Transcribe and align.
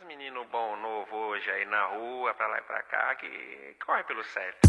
os 0.00 0.06
meninos 0.06 0.46
bom 0.52 0.76
novo 0.76 1.16
hoje 1.28 1.48
aí 1.50 1.64
na 1.66 1.86
rua, 1.86 2.34
pra 2.34 2.46
lá 2.48 2.58
e 2.58 2.62
pra 2.62 2.82
cá, 2.82 3.14
que 3.14 3.26
corre 3.84 4.02
pelo 4.04 4.22
certo. 4.24 4.68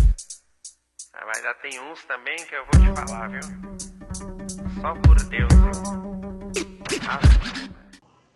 Ah, 1.14 1.26
mas 1.26 1.42
já 1.42 1.54
tem 1.56 1.80
uns 1.82 2.06
também 2.06 2.36
que 2.38 2.56
eu 2.56 2.64
vou 2.66 2.82
te 2.82 2.88
falar, 2.96 3.28
viu? 3.29 3.42
Só 4.82 4.94
por 4.94 5.16
Deus, 5.28 5.50
viu? 5.54 5.71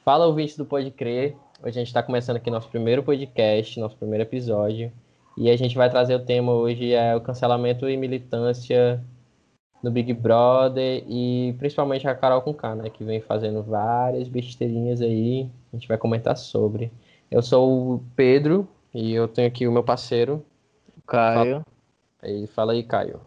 Fala, 0.03 0.25
ouvinte 0.25 0.57
do 0.57 0.65
Pode 0.65 0.91
Crer. 0.91 1.35
Hoje 1.61 1.69
a 1.69 1.71
gente 1.79 1.87
está 1.87 2.03
começando 2.03 2.37
aqui 2.37 2.49
nosso 2.49 2.69
primeiro 2.69 3.03
podcast, 3.03 3.79
nosso 3.79 3.95
primeiro 3.95 4.23
episódio. 4.23 4.91
E 5.37 5.49
a 5.49 5.55
gente 5.55 5.77
vai 5.77 5.89
trazer 5.89 6.15
o 6.15 6.25
tema 6.25 6.51
hoje 6.51 6.93
é 6.93 7.15
o 7.15 7.21
cancelamento 7.21 7.87
e 7.87 7.95
militância 7.95 9.01
no 9.81 9.89
Big 9.89 10.13
Brother 10.13 11.03
e 11.07 11.55
principalmente 11.57 12.07
a 12.07 12.15
Carol 12.15 12.41
com 12.41 12.53
K, 12.53 12.75
né, 12.75 12.89
que 12.89 13.03
vem 13.03 13.21
fazendo 13.21 13.63
várias 13.63 14.27
besteirinhas 14.27 15.01
aí. 15.01 15.49
A 15.71 15.75
gente 15.75 15.87
vai 15.87 15.97
comentar 15.97 16.37
sobre. 16.37 16.91
Eu 17.29 17.41
sou 17.41 17.95
o 17.95 18.03
Pedro 18.15 18.67
e 18.93 19.13
eu 19.13 19.27
tenho 19.27 19.47
aqui 19.47 19.67
o 19.67 19.71
meu 19.71 19.83
parceiro. 19.83 20.43
Caio. 21.07 21.65
Aí, 22.21 22.45
fala 22.47 22.73
aí, 22.73 22.83
Caio. 22.83 23.19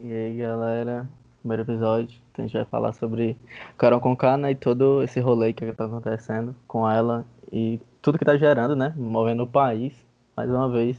E 0.00 0.12
aí, 0.12 0.38
galera. 0.38 1.08
Primeiro 1.40 1.62
episódio. 1.62 2.20
A 2.36 2.42
gente 2.42 2.52
vai 2.52 2.64
falar 2.64 2.92
sobre 2.92 3.36
Carol 3.76 4.00
Conká, 4.00 4.36
né? 4.36 4.52
E 4.52 4.54
todo 4.54 5.02
esse 5.02 5.20
rolê 5.20 5.52
que 5.52 5.70
tá 5.72 5.84
acontecendo 5.84 6.54
com 6.66 6.88
ela 6.88 7.24
e 7.52 7.80
tudo 8.00 8.18
que 8.18 8.24
tá 8.24 8.36
gerando, 8.36 8.74
né? 8.74 8.94
Movendo 8.96 9.42
o 9.42 9.46
país, 9.46 9.92
mais 10.36 10.48
uma 10.48 10.68
vez, 10.70 10.98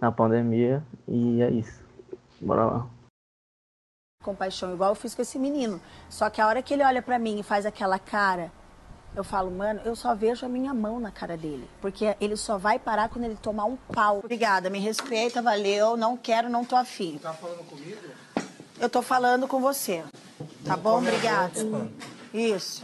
na 0.00 0.12
pandemia. 0.12 0.82
E 1.08 1.40
é 1.40 1.50
isso. 1.50 1.82
Bora 2.40 2.64
lá. 2.64 2.95
Compaixão, 4.26 4.74
igual 4.74 4.90
eu 4.90 4.94
fiz 4.96 5.14
com 5.14 5.22
esse 5.22 5.38
menino. 5.38 5.80
Só 6.10 6.28
que 6.28 6.40
a 6.40 6.46
hora 6.46 6.60
que 6.60 6.74
ele 6.74 6.82
olha 6.82 7.00
pra 7.00 7.18
mim 7.18 7.38
e 7.38 7.42
faz 7.44 7.64
aquela 7.64 7.98
cara, 7.98 8.50
eu 9.14 9.22
falo, 9.22 9.50
mano, 9.50 9.80
eu 9.84 9.94
só 9.94 10.14
vejo 10.14 10.44
a 10.44 10.48
minha 10.48 10.74
mão 10.74 10.98
na 10.98 11.12
cara 11.12 11.36
dele. 11.36 11.70
Porque 11.80 12.16
ele 12.20 12.36
só 12.36 12.58
vai 12.58 12.78
parar 12.78 13.08
quando 13.08 13.24
ele 13.24 13.36
tomar 13.36 13.64
um 13.64 13.76
pau. 13.76 14.18
Obrigada, 14.18 14.68
me 14.68 14.80
respeita, 14.80 15.40
valeu. 15.40 15.96
Não 15.96 16.16
quero, 16.16 16.50
não 16.50 16.64
tô 16.64 16.74
afim. 16.74 17.18
Tá 17.22 17.32
falando 17.32 17.64
comigo? 17.64 18.00
Eu 18.78 18.90
tô 18.90 19.00
falando 19.00 19.46
com 19.46 19.60
você. 19.60 20.04
Tá 20.64 20.76
bom? 20.76 20.96
come 20.96 21.08
a 21.08 21.12
Obrigada. 21.12 21.90
Isso. 22.34 22.82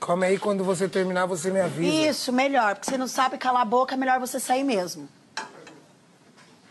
Come 0.00 0.24
aí, 0.24 0.38
quando 0.38 0.64
você 0.64 0.88
terminar, 0.88 1.26
você 1.26 1.50
me 1.50 1.60
avisa. 1.60 2.08
Isso, 2.08 2.32
melhor. 2.32 2.76
Porque 2.76 2.90
você 2.90 2.96
não 2.96 3.08
sabe 3.08 3.36
calar 3.36 3.62
a 3.62 3.64
boca, 3.64 3.94
é 3.94 3.98
melhor 3.98 4.20
você 4.20 4.38
sair 4.38 4.64
mesmo. 4.64 5.08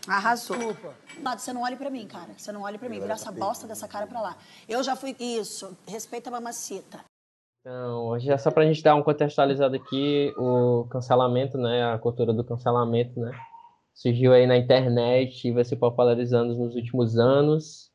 Arrasou. 0.08 0.56
Desculpa. 0.56 0.94
Você 1.36 1.52
não 1.52 1.62
olhe 1.62 1.76
pra 1.76 1.90
mim, 1.90 2.06
cara. 2.06 2.30
Você 2.36 2.50
não 2.50 2.62
olhe 2.62 2.78
pra 2.78 2.88
mim. 2.88 3.00
Vira 3.00 3.14
essa 3.14 3.30
bosta 3.30 3.66
dessa 3.66 3.86
cara 3.86 4.06
pra 4.06 4.20
lá. 4.20 4.36
Eu 4.68 4.82
já 4.82 4.96
fui. 4.96 5.14
Isso. 5.18 5.76
Respeita 5.86 6.30
a 6.30 6.32
mamacita. 6.32 7.04
Então, 7.60 8.06
hoje 8.06 8.30
é 8.30 8.38
só 8.38 8.50
pra 8.50 8.64
gente 8.64 8.82
dar 8.82 8.94
um 8.94 9.02
contextualizado 9.02 9.76
aqui, 9.76 10.32
o 10.38 10.86
cancelamento, 10.88 11.58
né, 11.58 11.92
a 11.92 11.98
cultura 11.98 12.32
do 12.32 12.42
cancelamento, 12.42 13.20
né, 13.20 13.30
surgiu 13.92 14.32
aí 14.32 14.46
na 14.46 14.56
internet 14.56 15.46
e 15.46 15.52
vai 15.52 15.64
se 15.64 15.76
popularizando 15.76 16.54
nos 16.54 16.74
últimos 16.74 17.18
anos. 17.18 17.90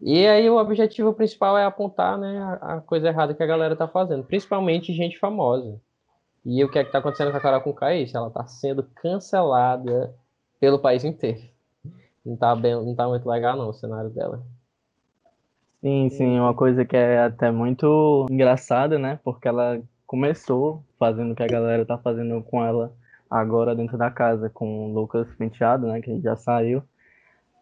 E 0.00 0.26
aí 0.26 0.48
o 0.48 0.56
objetivo 0.56 1.12
principal 1.12 1.58
é 1.58 1.64
apontar, 1.66 2.16
né, 2.16 2.58
a, 2.62 2.80
coisa 2.80 3.08
errada 3.08 3.34
que 3.34 3.42
a 3.42 3.46
galera 3.46 3.76
tá 3.76 3.86
fazendo, 3.86 4.24
principalmente 4.24 4.94
gente 4.94 5.18
famosa. 5.18 5.78
E 6.46 6.64
o 6.64 6.70
que 6.70 6.78
é 6.78 6.84
que 6.84 6.90
tá 6.92 7.00
acontecendo 7.00 7.30
com 7.30 7.36
a 7.36 7.40
Carol 7.40 7.60
Conká 7.60 7.92
é 7.92 8.00
isso, 8.00 8.16
ela 8.16 8.30
tá 8.30 8.46
sendo 8.46 8.82
cancelada 9.02 10.14
pelo 10.60 10.78
país 10.78 11.04
inteiro. 11.04 11.40
Não 12.24 12.36
tá, 12.36 12.54
bem, 12.54 12.74
não 12.74 12.94
tá 12.94 13.08
muito 13.08 13.28
legal 13.28 13.56
não 13.56 13.70
o 13.70 13.72
cenário 13.72 14.10
dela. 14.10 14.44
Sim, 15.80 16.10
sim, 16.10 16.38
uma 16.38 16.52
coisa 16.52 16.84
que 16.84 16.94
é 16.94 17.20
até 17.20 17.50
muito 17.50 18.26
engraçada, 18.30 18.98
né? 18.98 19.18
Porque 19.24 19.48
ela 19.48 19.80
começou 20.06 20.84
fazendo 20.98 21.32
o 21.32 21.34
que 21.34 21.42
a 21.42 21.48
galera 21.48 21.86
tá 21.86 21.96
fazendo 21.96 22.42
com 22.42 22.62
ela 22.62 22.92
agora 23.30 23.74
dentro 23.74 23.96
da 23.96 24.10
casa, 24.10 24.50
com 24.50 24.90
o 24.90 24.92
Lucas 24.92 25.26
Penteado, 25.36 25.86
né? 25.86 26.02
Que 26.02 26.20
já 26.20 26.36
saiu. 26.36 26.82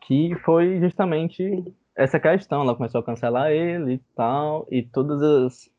Que 0.01 0.35
foi 0.45 0.81
justamente 0.81 1.65
essa 1.95 2.19
questão. 2.19 2.63
Ela 2.63 2.75
começou 2.75 3.01
a 3.01 3.05
cancelar 3.05 3.53
ele 3.53 3.95
e 3.95 3.99
tal, 4.17 4.67
e 4.71 4.83
todas 4.83 5.23
as. 5.23 5.71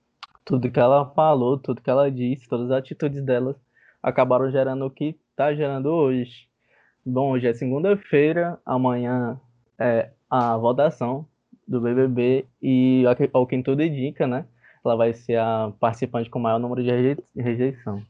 Tudo 0.45 0.71
que 0.71 0.79
ela 0.79 1.05
falou, 1.11 1.59
tudo 1.59 1.81
que 1.81 1.89
ela 1.89 2.09
disse, 2.09 2.49
todas 2.49 2.71
as 2.71 2.79
atitudes 2.79 3.21
dela 3.21 3.55
acabaram 4.01 4.49
gerando 4.49 4.85
o 4.85 4.89
que 4.89 5.15
tá 5.35 5.53
gerando 5.53 5.87
hoje. 5.89 6.48
Bom, 7.05 7.31
hoje 7.31 7.47
é 7.47 7.53
segunda-feira, 7.53 8.59
amanhã 8.65 9.39
é 9.79 10.09
a 10.29 10.55
votação 10.57 11.25
do 11.67 11.79
BBB 11.81 12.45
e 12.61 13.03
ao 13.31 13.45
que- 13.47 13.61
tudo 13.63 13.81
indica, 13.81 14.27
né? 14.27 14.45
Ela 14.83 14.95
vai 14.95 15.13
ser 15.13 15.37
a 15.39 15.71
participante 15.79 16.29
com 16.29 16.39
o 16.39 16.41
maior 16.41 16.59
número 16.59 16.83
de 16.83 16.89
reje- 16.89 17.23
rejeição. 17.35 18.01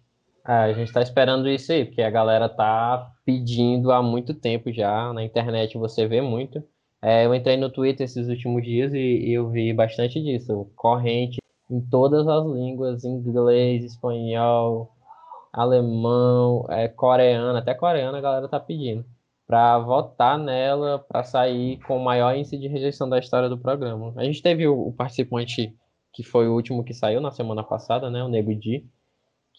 É, 0.48 0.54
a 0.54 0.74
gente 0.74 0.92
tá 0.92 1.02
esperando 1.02 1.48
isso 1.50 1.72
aí, 1.72 1.86
porque 1.86 2.02
a 2.02 2.10
galera 2.10 2.50
tá 2.50 3.12
pedindo 3.26 3.92
há 3.92 4.02
muito 4.02 4.34
tempo 4.34 4.72
já. 4.72 5.14
Na 5.14 5.24
internet 5.24 5.78
você 5.78 6.08
vê 6.08 6.22
muito. 6.22 6.64
É, 7.02 7.26
eu 7.26 7.34
entrei 7.36 7.58
no 7.58 7.70
Twitter 7.70 8.06
esses 8.06 8.28
últimos 8.28 8.64
dias 8.64 8.94
e, 8.94 8.98
e 8.98 9.34
eu 9.34 9.50
vi 9.50 9.72
bastante 9.74 10.22
disso. 10.22 10.70
Corrente 10.76 11.38
em 11.70 11.80
todas 11.82 12.28
as 12.28 12.46
línguas, 12.46 13.04
inglês, 13.04 13.84
espanhol, 13.84 14.92
alemão, 15.52 16.66
é, 16.70 16.88
coreano, 16.88 17.58
até 17.58 17.74
coreano 17.74 18.18
a 18.18 18.22
galera 18.22 18.48
tá 18.48 18.60
pedindo. 18.60 19.06
Pra 19.48 19.80
votar 19.80 20.38
nela, 20.38 21.00
pra 21.00 21.24
sair 21.24 21.80
com 21.80 21.98
o 21.98 22.04
maior 22.04 22.36
índice 22.36 22.58
de 22.58 22.68
rejeição 22.68 23.10
da 23.10 23.18
história 23.18 23.50
do 23.50 23.58
programa. 23.58 24.14
A 24.16 24.24
gente 24.24 24.44
teve 24.44 24.68
o, 24.68 24.88
o 24.88 24.94
participante 24.94 25.76
que 26.14 26.24
foi 26.24 26.48
o 26.48 26.54
último 26.54 26.84
que 26.84 26.94
saiu 26.94 27.20
na 27.20 27.32
semana 27.32 27.64
passada, 27.64 28.10
né? 28.10 28.24
O 28.24 28.30
Nego 28.30 28.54
Di 28.54 28.86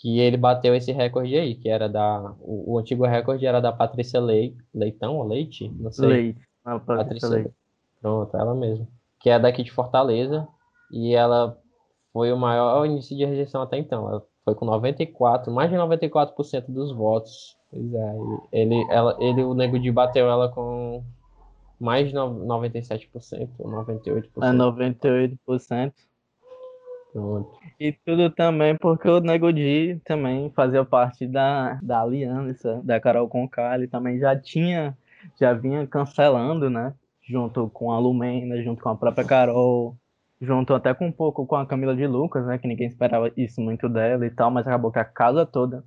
que 0.00 0.18
ele 0.18 0.38
bateu 0.38 0.74
esse 0.74 0.92
recorde 0.92 1.36
aí, 1.36 1.54
que 1.54 1.68
era 1.68 1.86
da. 1.86 2.34
O, 2.40 2.72
o 2.72 2.78
antigo 2.78 3.04
recorde 3.04 3.44
era 3.44 3.60
da 3.60 3.70
Patrícia 3.70 4.18
Lei, 4.18 4.56
Leitão 4.74 5.16
ou 5.16 5.26
Leite? 5.26 5.68
Não 5.78 5.92
sei. 5.92 6.08
Leite. 6.08 6.40
A 6.64 6.78
Patrícia 6.78 6.96
Patrícia 6.96 7.28
Leite. 7.28 7.44
Leite. 7.44 7.56
Pronto, 8.00 8.36
ela 8.36 8.54
mesma. 8.54 8.88
Que 9.20 9.28
é 9.28 9.38
daqui 9.38 9.62
de 9.62 9.70
Fortaleza. 9.70 10.48
E 10.90 11.14
ela 11.14 11.58
foi 12.14 12.32
o 12.32 12.36
maior 12.36 12.86
índice 12.86 13.14
de 13.14 13.26
rejeição 13.26 13.60
até 13.60 13.76
então. 13.76 14.08
Ela 14.08 14.26
foi 14.44 14.54
com 14.54 14.64
94, 14.64 15.52
mais 15.52 15.70
de 15.70 15.76
94% 15.76 16.64
dos 16.68 16.92
votos. 16.92 17.56
Pois 17.70 17.94
é. 17.94 18.14
Ele, 18.52 18.86
ela, 18.90 19.16
ele, 19.20 19.42
o 19.44 19.54
Nego 19.54 19.78
Di 19.78 19.90
bateu 19.90 20.28
ela 20.28 20.48
com 20.48 21.02
mais 21.78 22.08
de 22.08 22.14
no- 22.14 22.46
97%, 22.46 23.48
ou 23.58 23.70
98%. 23.70 24.42
É 24.42 24.52
98%. 24.52 25.92
Pronto. 27.12 27.50
E 27.78 27.92
tudo 28.04 28.30
também 28.30 28.76
porque 28.76 29.08
o 29.08 29.20
Nego 29.20 29.52
Di 29.52 30.00
também 30.04 30.50
fazia 30.50 30.84
parte 30.84 31.26
da, 31.26 31.78
da 31.82 32.02
aliança 32.02 32.80
da 32.84 33.00
Carol 33.00 33.28
Conká. 33.28 33.74
Ele 33.74 33.88
também 33.88 34.18
já 34.18 34.38
tinha, 34.38 34.96
já 35.40 35.52
vinha 35.52 35.86
cancelando, 35.86 36.70
né? 36.70 36.94
Junto 37.22 37.68
com 37.70 37.90
a 37.92 37.98
Lumena, 37.98 38.62
junto 38.62 38.82
com 38.82 38.88
a 38.90 38.96
própria 38.96 39.24
Carol, 39.24 39.96
junto 40.40 40.74
até 40.74 40.94
com 40.94 41.06
um 41.06 41.12
pouco 41.12 41.46
com 41.46 41.56
a 41.56 41.66
Camila 41.66 41.94
de 41.94 42.06
Lucas, 42.06 42.46
né? 42.46 42.58
Que 42.58 42.66
ninguém 42.66 42.86
esperava 42.86 43.30
isso 43.36 43.60
muito 43.60 43.88
dela 43.88 44.26
e 44.26 44.30
tal, 44.30 44.50
mas 44.50 44.66
acabou 44.66 44.90
que 44.90 44.98
a 44.98 45.04
casa 45.04 45.44
toda 45.44 45.84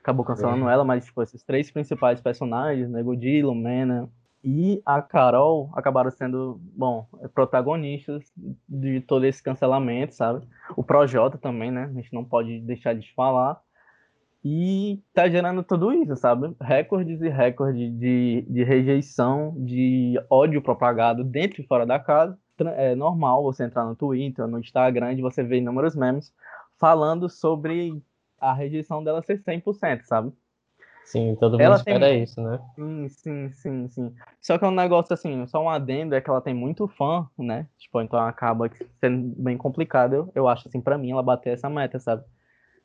acabou 0.00 0.24
cancelando 0.24 0.68
ela, 0.68 0.84
mas 0.84 1.04
tipo, 1.04 1.22
esses 1.22 1.42
três 1.42 1.70
principais 1.70 2.20
personagens, 2.20 2.88
Nego 2.88 3.14
Di, 3.14 3.42
Lumena 3.42 4.08
e 4.42 4.80
a 4.86 5.02
Carol 5.02 5.70
acabaram 5.74 6.10
sendo, 6.10 6.60
bom, 6.74 7.06
protagonistas 7.34 8.32
de 8.68 9.00
todo 9.00 9.26
esse 9.26 9.42
cancelamento, 9.42 10.14
sabe? 10.14 10.46
O 10.76 10.82
Projota 10.82 11.36
também, 11.36 11.70
né? 11.70 11.84
A 11.84 11.92
gente 11.92 12.12
não 12.12 12.24
pode 12.24 12.60
deixar 12.60 12.94
de 12.94 13.12
falar. 13.14 13.60
E 14.44 15.02
tá 15.12 15.28
gerando 15.28 15.62
tudo 15.64 15.92
isso, 15.92 16.14
sabe? 16.16 16.54
Recordes 16.60 17.20
e 17.20 17.28
recordes 17.28 17.92
de, 17.98 18.46
de 18.48 18.62
rejeição, 18.62 19.54
de 19.58 20.14
ódio 20.30 20.62
propagado 20.62 21.24
dentro 21.24 21.60
e 21.60 21.66
fora 21.66 21.84
da 21.84 21.98
casa. 21.98 22.38
É 22.66 22.94
normal 22.94 23.42
você 23.42 23.64
entrar 23.64 23.84
no 23.84 23.94
Twitter, 23.94 24.46
no 24.46 24.58
Instagram, 24.58 25.12
e 25.12 25.22
você 25.22 25.42
ver 25.42 25.58
inúmeros 25.58 25.94
memes 25.94 26.32
falando 26.78 27.28
sobre 27.28 28.02
a 28.40 28.52
rejeição 28.52 29.02
dela 29.02 29.22
ser 29.22 29.38
100%, 29.42 30.04
sabe? 30.04 30.32
Sim, 31.04 31.34
todo 31.36 31.52
mundo 31.52 31.62
Ela 31.62 31.82
tem 31.82 31.94
espera 31.94 32.12
muito- 32.14 32.24
isso, 32.30 32.40
né? 32.42 32.60
Sim, 32.74 33.08
sim, 33.08 33.52
sim, 33.52 33.88
sim. 33.88 34.14
Só 34.40 34.58
que 34.58 34.64
é 34.64 34.68
um 34.68 34.72
negócio 34.72 35.12
assim, 35.14 35.46
só 35.46 35.62
um 35.62 35.70
adendo 35.70 36.14
é 36.14 36.20
que 36.20 36.28
ela 36.30 36.40
tem 36.40 36.54
muito 36.54 36.86
fã, 36.86 37.26
né? 37.36 37.66
Tipo, 37.78 38.00
então 38.02 38.18
acaba 38.20 38.70
sendo 39.00 39.34
bem 39.42 39.56
complicado, 39.56 40.14
eu, 40.14 40.32
eu 40.34 40.48
acho 40.48 40.68
assim, 40.68 40.80
pra 40.80 40.98
mim, 40.98 41.10
ela 41.12 41.22
bater 41.22 41.54
essa 41.54 41.68
meta, 41.68 41.98
sabe? 41.98 42.22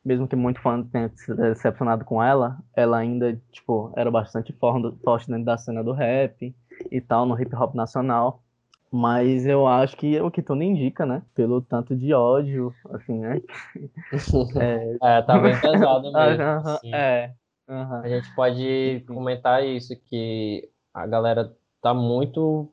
Mesmo 0.04 0.28
que 0.28 0.36
muito 0.36 0.60
fã 0.62 0.84
tenha 0.84 1.10
se 1.16 1.34
decepcionado 1.34 2.04
com 2.04 2.22
ela, 2.22 2.58
ela 2.76 2.98
ainda, 2.98 3.40
tipo, 3.52 3.94
era 3.96 4.12
bastante 4.12 4.52
forte 4.54 4.98
forte 5.04 5.28
dentro 5.30 5.46
da 5.46 5.58
cena 5.58 5.84
do 5.84 5.94
rap 5.94 6.54
e 6.92 7.02
tal, 7.02 7.26
no 7.26 7.40
hip 7.42 7.56
hop 7.56 7.74
nacional. 7.76 8.43
Mas 8.96 9.48
eu 9.48 9.66
acho 9.66 9.98
que 9.98 10.16
é 10.16 10.22
o 10.22 10.30
que 10.30 10.44
tudo 10.44 10.62
indica, 10.62 11.04
né? 11.04 11.24
Pelo 11.34 11.62
tanto 11.62 11.96
de 11.96 12.14
ódio, 12.14 12.72
assim, 12.92 13.18
né? 13.18 13.42
É, 15.02 15.18
É, 15.18 15.22
tá 15.24 15.40
bem 15.40 15.60
pesado 15.60 16.04
mesmo. 16.14 16.44
aham, 16.44 16.78
sim. 16.78 16.94
é. 16.94 17.34
A 17.68 18.08
gente 18.08 18.36
pode 18.36 19.04
comentar 19.08 19.66
isso, 19.66 19.96
que 20.08 20.70
a 20.94 21.08
galera 21.08 21.52
tá 21.82 21.92
muito 21.92 22.70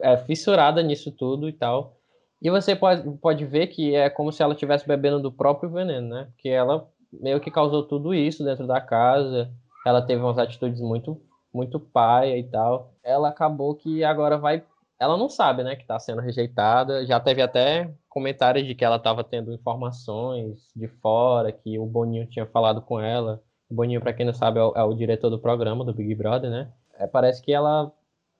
é, 0.00 0.16
fissurada 0.16 0.82
nisso 0.82 1.12
tudo 1.12 1.48
e 1.48 1.52
tal. 1.52 1.96
E 2.42 2.50
você 2.50 2.74
pode, 2.74 3.08
pode 3.18 3.44
ver 3.44 3.68
que 3.68 3.94
é 3.94 4.10
como 4.10 4.32
se 4.32 4.42
ela 4.42 4.54
estivesse 4.54 4.88
bebendo 4.88 5.20
do 5.20 5.30
próprio 5.30 5.70
veneno, 5.70 6.08
né? 6.08 6.24
Porque 6.32 6.48
ela 6.48 6.88
meio 7.12 7.40
que 7.40 7.50
causou 7.50 7.84
tudo 7.84 8.12
isso 8.12 8.44
dentro 8.44 8.66
da 8.66 8.80
casa. 8.80 9.52
Ela 9.86 10.02
teve 10.02 10.20
umas 10.20 10.38
atitudes 10.38 10.80
muito, 10.80 11.20
muito 11.54 11.78
paia 11.78 12.36
e 12.36 12.42
tal. 12.42 12.94
Ela 13.04 13.28
acabou 13.28 13.74
que 13.74 14.02
agora 14.02 14.36
vai. 14.36 14.64
Ela 15.00 15.16
não 15.16 15.28
sabe, 15.28 15.62
né, 15.62 15.76
que 15.76 15.82
está 15.82 15.98
sendo 15.98 16.20
rejeitada. 16.20 17.06
Já 17.06 17.20
teve 17.20 17.40
até 17.40 17.92
comentários 18.08 18.66
de 18.66 18.74
que 18.74 18.84
ela 18.84 18.96
estava 18.96 19.22
tendo 19.22 19.52
informações 19.52 20.70
de 20.74 20.88
fora, 20.88 21.52
que 21.52 21.78
o 21.78 21.86
Boninho 21.86 22.26
tinha 22.26 22.46
falado 22.46 22.82
com 22.82 22.98
ela. 23.00 23.40
O 23.70 23.74
Boninho, 23.74 24.00
para 24.00 24.12
quem 24.12 24.26
não 24.26 24.34
sabe, 24.34 24.58
é 24.58 24.62
o, 24.62 24.72
é 24.74 24.82
o, 24.82 24.94
diretor 24.94 25.30
do 25.30 25.38
programa 25.38 25.84
do 25.84 25.94
Big 25.94 26.14
Brother, 26.14 26.50
né? 26.50 26.72
É, 26.98 27.06
parece 27.06 27.40
que 27.40 27.52
ela 27.52 27.92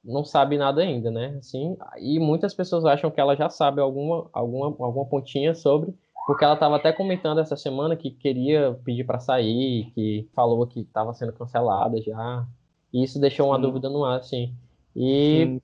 não 0.05 0.25
sabe 0.25 0.59
nada 0.59 0.81
ainda, 0.83 1.11
né? 1.11 1.37
Assim, 1.39 1.77
e 1.99 2.19
muitas 2.19 2.55
pessoas 2.55 2.85
acham 2.85 3.11
que 3.11 3.21
ela 3.21 3.37
já 3.37 3.49
sabe 3.49 3.81
alguma, 3.81 4.29
alguma, 4.33 4.67
alguma 4.67 5.07
pontinha 5.07 5.55
sobre, 5.55 5.95
porque 6.27 6.45
ela 6.45 6.55
estava 6.55 6.77
até 6.77 6.93
comentando 6.93 7.41
essa 7.41 7.57
semana 7.57 7.95
que 7.95 8.11
queria 8.11 8.79
pedir 8.85 9.05
para 9.05 9.21
sair, 9.21 9.93
que 9.95 10.29
falou 10.35 10.67
que 10.67 10.81
estava 10.81 11.15
sendo 11.15 11.33
cancelada 11.33 12.01
já. 12.03 12.47
E 12.93 13.05
isso 13.05 13.21
deixou 13.21 13.49
uma 13.49 13.57
Sim. 13.57 13.63
dúvida 13.63 13.89
no 13.89 14.05
ar, 14.05 14.19
assim. 14.19 14.55
E 14.97 15.45
Sim. 15.47 15.61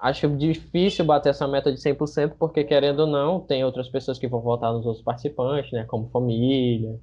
Acho 0.00 0.28
difícil 0.36 1.04
bater 1.04 1.30
essa 1.30 1.46
meta 1.48 1.72
de 1.72 1.80
100%, 1.80 2.34
porque 2.38 2.64
querendo 2.64 3.00
ou 3.00 3.06
não, 3.06 3.40
tem 3.40 3.64
outras 3.64 3.88
pessoas 3.88 4.18
que 4.18 4.28
vão 4.28 4.40
votar 4.40 4.72
nos 4.72 4.84
outros 4.84 5.04
participantes, 5.04 5.72
né? 5.72 5.84
Como 5.84 6.10
família. 6.10 6.98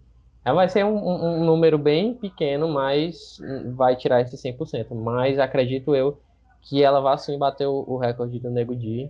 É, 0.46 0.52
vai 0.52 0.68
ser 0.68 0.84
um, 0.84 0.98
um, 0.98 1.46
número 1.46 1.78
bem 1.78 2.14
pequeno, 2.14 2.68
mas 2.68 3.38
vai 3.76 3.96
tirar 3.96 4.22
esse 4.22 4.38
100%. 4.38 4.94
Mas 4.94 5.40
acredito 5.40 5.96
eu 5.96 6.22
que 6.62 6.84
ela 6.84 7.00
vai 7.00 7.18
sim 7.18 7.38
bater 7.38 7.68
o, 7.68 7.84
o 7.88 7.98
recorde 7.98 8.40
do 8.40 8.52
Nego 8.52 8.76
Di 8.76 9.10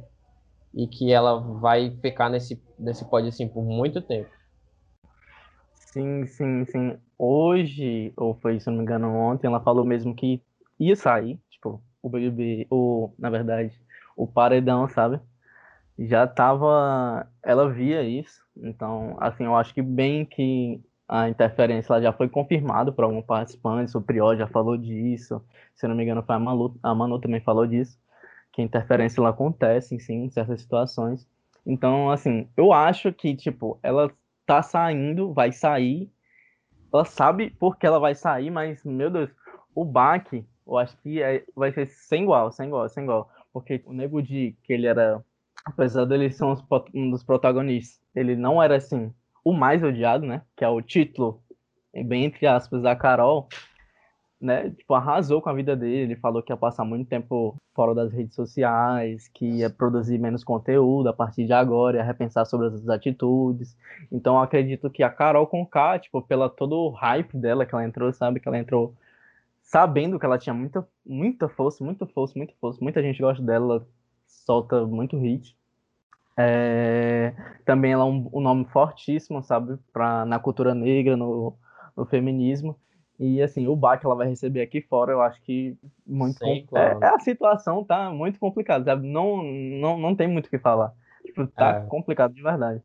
e 0.74 0.88
que 0.88 1.12
ela 1.12 1.40
vai 1.40 1.92
ficar 2.02 2.30
nesse, 2.30 2.62
nesse 2.78 3.06
pódio 3.06 3.30
assim 3.30 3.48
por 3.48 3.64
muito 3.64 4.02
tempo. 4.02 4.30
Sim, 5.76 6.26
sim, 6.26 6.66
sim. 6.66 6.98
Hoje, 7.18 8.12
ou 8.18 8.34
foi, 8.36 8.60
se 8.60 8.68
não 8.68 8.78
me 8.78 8.82
engano, 8.82 9.16
ontem, 9.16 9.46
ela 9.46 9.60
falou 9.60 9.86
mesmo 9.86 10.16
que 10.16 10.42
ia 10.80 10.96
sair, 10.96 11.40
o 12.04 12.10
BBB, 12.10 12.68
ou, 12.70 13.16
na 13.18 13.30
verdade, 13.30 13.74
o 14.16 14.28
paredão, 14.28 14.88
sabe? 14.88 15.20
Já 15.98 16.28
tava. 16.28 17.28
Ela 17.42 17.70
via 17.70 18.04
isso. 18.04 18.44
Então, 18.58 19.16
assim, 19.20 19.46
eu 19.46 19.56
acho 19.56 19.74
que 19.74 19.82
bem 19.82 20.26
que 20.26 20.80
a 21.08 21.30
interferência 21.30 22.02
já 22.02 22.14
foi 22.14 22.30
confirmada 22.30 22.92
por 22.92 23.04
algum 23.04 23.22
participante, 23.22 23.96
o 23.96 24.02
Prior 24.02 24.36
já 24.36 24.48
falou 24.48 24.78
disso, 24.78 25.44
se 25.76 25.88
não 25.88 25.96
me 25.96 26.04
engano 26.04 26.24
foi 26.24 26.36
a 26.36 26.40
Manu, 26.40 26.76
a 26.82 26.96
Manu 26.96 27.20
também 27.20 27.42
falou 27.42 27.68
disso, 27.68 28.00
que 28.52 28.62
a 28.62 28.66
interferência 28.66 29.22
lá 29.22 29.30
acontece, 29.30 30.00
sim, 30.00 30.24
em 30.26 30.30
certas 30.30 30.62
situações. 30.62 31.28
Então, 31.66 32.10
assim, 32.10 32.48
eu 32.58 32.74
acho 32.74 33.12
que, 33.14 33.36
tipo, 33.36 33.80
ela 33.84 34.12
tá 34.46 34.62
saindo, 34.62 35.34
vai 35.34 35.52
sair, 35.52 36.12
ela 36.92 37.06
sabe 37.06 37.50
porque 37.60 37.86
ela 37.86 38.00
vai 38.00 38.16
sair, 38.16 38.50
mas, 38.50 38.84
meu 38.84 39.10
Deus, 39.10 39.30
o 39.76 39.86
baque, 39.86 40.46
eu 40.66 40.78
acho 40.78 40.98
que 40.98 41.22
é, 41.22 41.44
vai 41.56 41.72
ser 41.72 41.88
sem 41.88 42.24
igual, 42.24 42.52
sem 42.52 42.68
igual, 42.68 42.88
sem 42.90 43.04
igual. 43.04 43.30
Porque 43.52 43.82
o 43.86 43.94
Nego 43.94 44.22
Di, 44.22 44.56
que 44.64 44.74
ele 44.74 44.88
era, 44.88 45.24
apesar 45.66 46.06
dele 46.06 46.32
ser 46.32 46.46
um 46.46 47.10
dos 47.10 47.24
protagonistas, 47.24 48.02
ele 48.16 48.36
não 48.36 48.62
era, 48.62 48.78
assim, 48.78 49.14
o 49.44 49.54
mais 49.54 49.84
odiado, 49.84 50.26
né? 50.26 50.42
Que 50.56 50.64
é 50.64 50.70
o 50.70 50.82
título, 50.82 51.42
bem 52.06 52.26
entre 52.26 52.48
aspas, 52.48 52.82
da 52.82 52.96
Carol, 52.96 53.48
né? 54.40 54.70
Tipo, 54.72 54.94
arrasou 54.94 55.42
com 55.42 55.50
a 55.50 55.54
vida 55.54 55.76
dele. 55.76 56.14
Ele 56.14 56.16
falou 56.16 56.42
que 56.42 56.52
ia 56.52 56.58
passar 56.58 56.86
muito 56.86 57.08
tempo 57.08 57.56
fora 57.74 57.94
das 57.94 58.12
redes 58.12 58.36
sociais, 58.36 59.28
que 59.34 59.46
ia 59.46 59.70
produzir 59.70 60.18
menos 60.18 60.44
conteúdo 60.44 61.10
a 61.10 61.14
partir 61.14 61.46
de 61.46 61.54
agora, 61.54 61.98
ia 61.98 62.04
repensar 62.04 62.46
sobre 62.46 62.68
as 62.68 62.88
atitudes. 62.90 63.78
Então, 64.12 64.40
acredito 64.40 64.90
que 64.90 65.04
a 65.04 65.10
Carol 65.10 65.48
com 65.48 65.66
K, 65.66 66.00
tipo, 66.00 66.22
pela 66.22 66.50
todo 66.50 66.76
o 66.76 66.90
hype 66.90 67.38
dela 67.38 67.66
que 67.66 67.76
ela 67.76 67.86
entrou, 67.86 68.12
sabe? 68.14 68.40
Que 68.40 68.48
ela 68.48 68.58
entrou 68.58 68.94
sabendo 69.64 70.20
que 70.20 70.26
ela 70.26 70.38
tinha 70.38 70.54
muita, 70.54 70.88
muita 71.06 71.50
força, 71.50 71.84
muita 71.84 72.06
força, 72.06 72.34
muita 72.38 72.54
força. 72.60 72.80
Muita 72.82 73.02
gente 73.02 73.22
gosta 73.22 73.44
dela, 73.44 73.88
solta 74.28 74.86
muito 74.86 75.18
hit. 75.18 75.58
É, 76.38 77.34
também 77.66 77.94
ela 77.94 78.04
é 78.04 78.08
um, 78.08 78.30
um, 78.34 78.42
nome 78.42 78.66
fortíssimo, 78.66 79.42
sabe, 79.44 79.78
pra, 79.92 80.26
na 80.26 80.40
cultura 80.40 80.76
negra, 80.76 81.16
no, 81.16 81.56
no 81.96 82.06
feminismo. 82.06 82.78
E 83.20 83.42
assim, 83.42 83.68
o 83.68 83.76
baque 83.76 84.06
ela 84.06 84.16
vai 84.16 84.28
receber 84.28 84.62
aqui 84.62 84.82
fora, 84.82 85.12
eu 85.12 85.22
acho 85.22 85.42
que 85.44 85.78
muito 86.06 86.40
Sim, 86.40 86.66
claro. 86.68 87.04
é, 87.04 87.08
é, 87.08 87.16
a 87.16 87.20
situação 87.20 87.84
tá 87.84 88.10
muito 88.10 88.40
complicada, 88.40 88.86
sabe? 88.86 89.08
Não, 89.08 89.44
não, 89.44 89.98
não 89.98 90.16
tem 90.16 90.28
muito 90.28 90.48
o 90.48 90.50
que 90.50 90.58
falar. 90.58 90.94
Tipo, 91.24 91.48
tá 91.48 91.78
é. 91.78 91.88
complicado 91.88 92.34
de 92.34 92.42
verdade. 92.42 92.82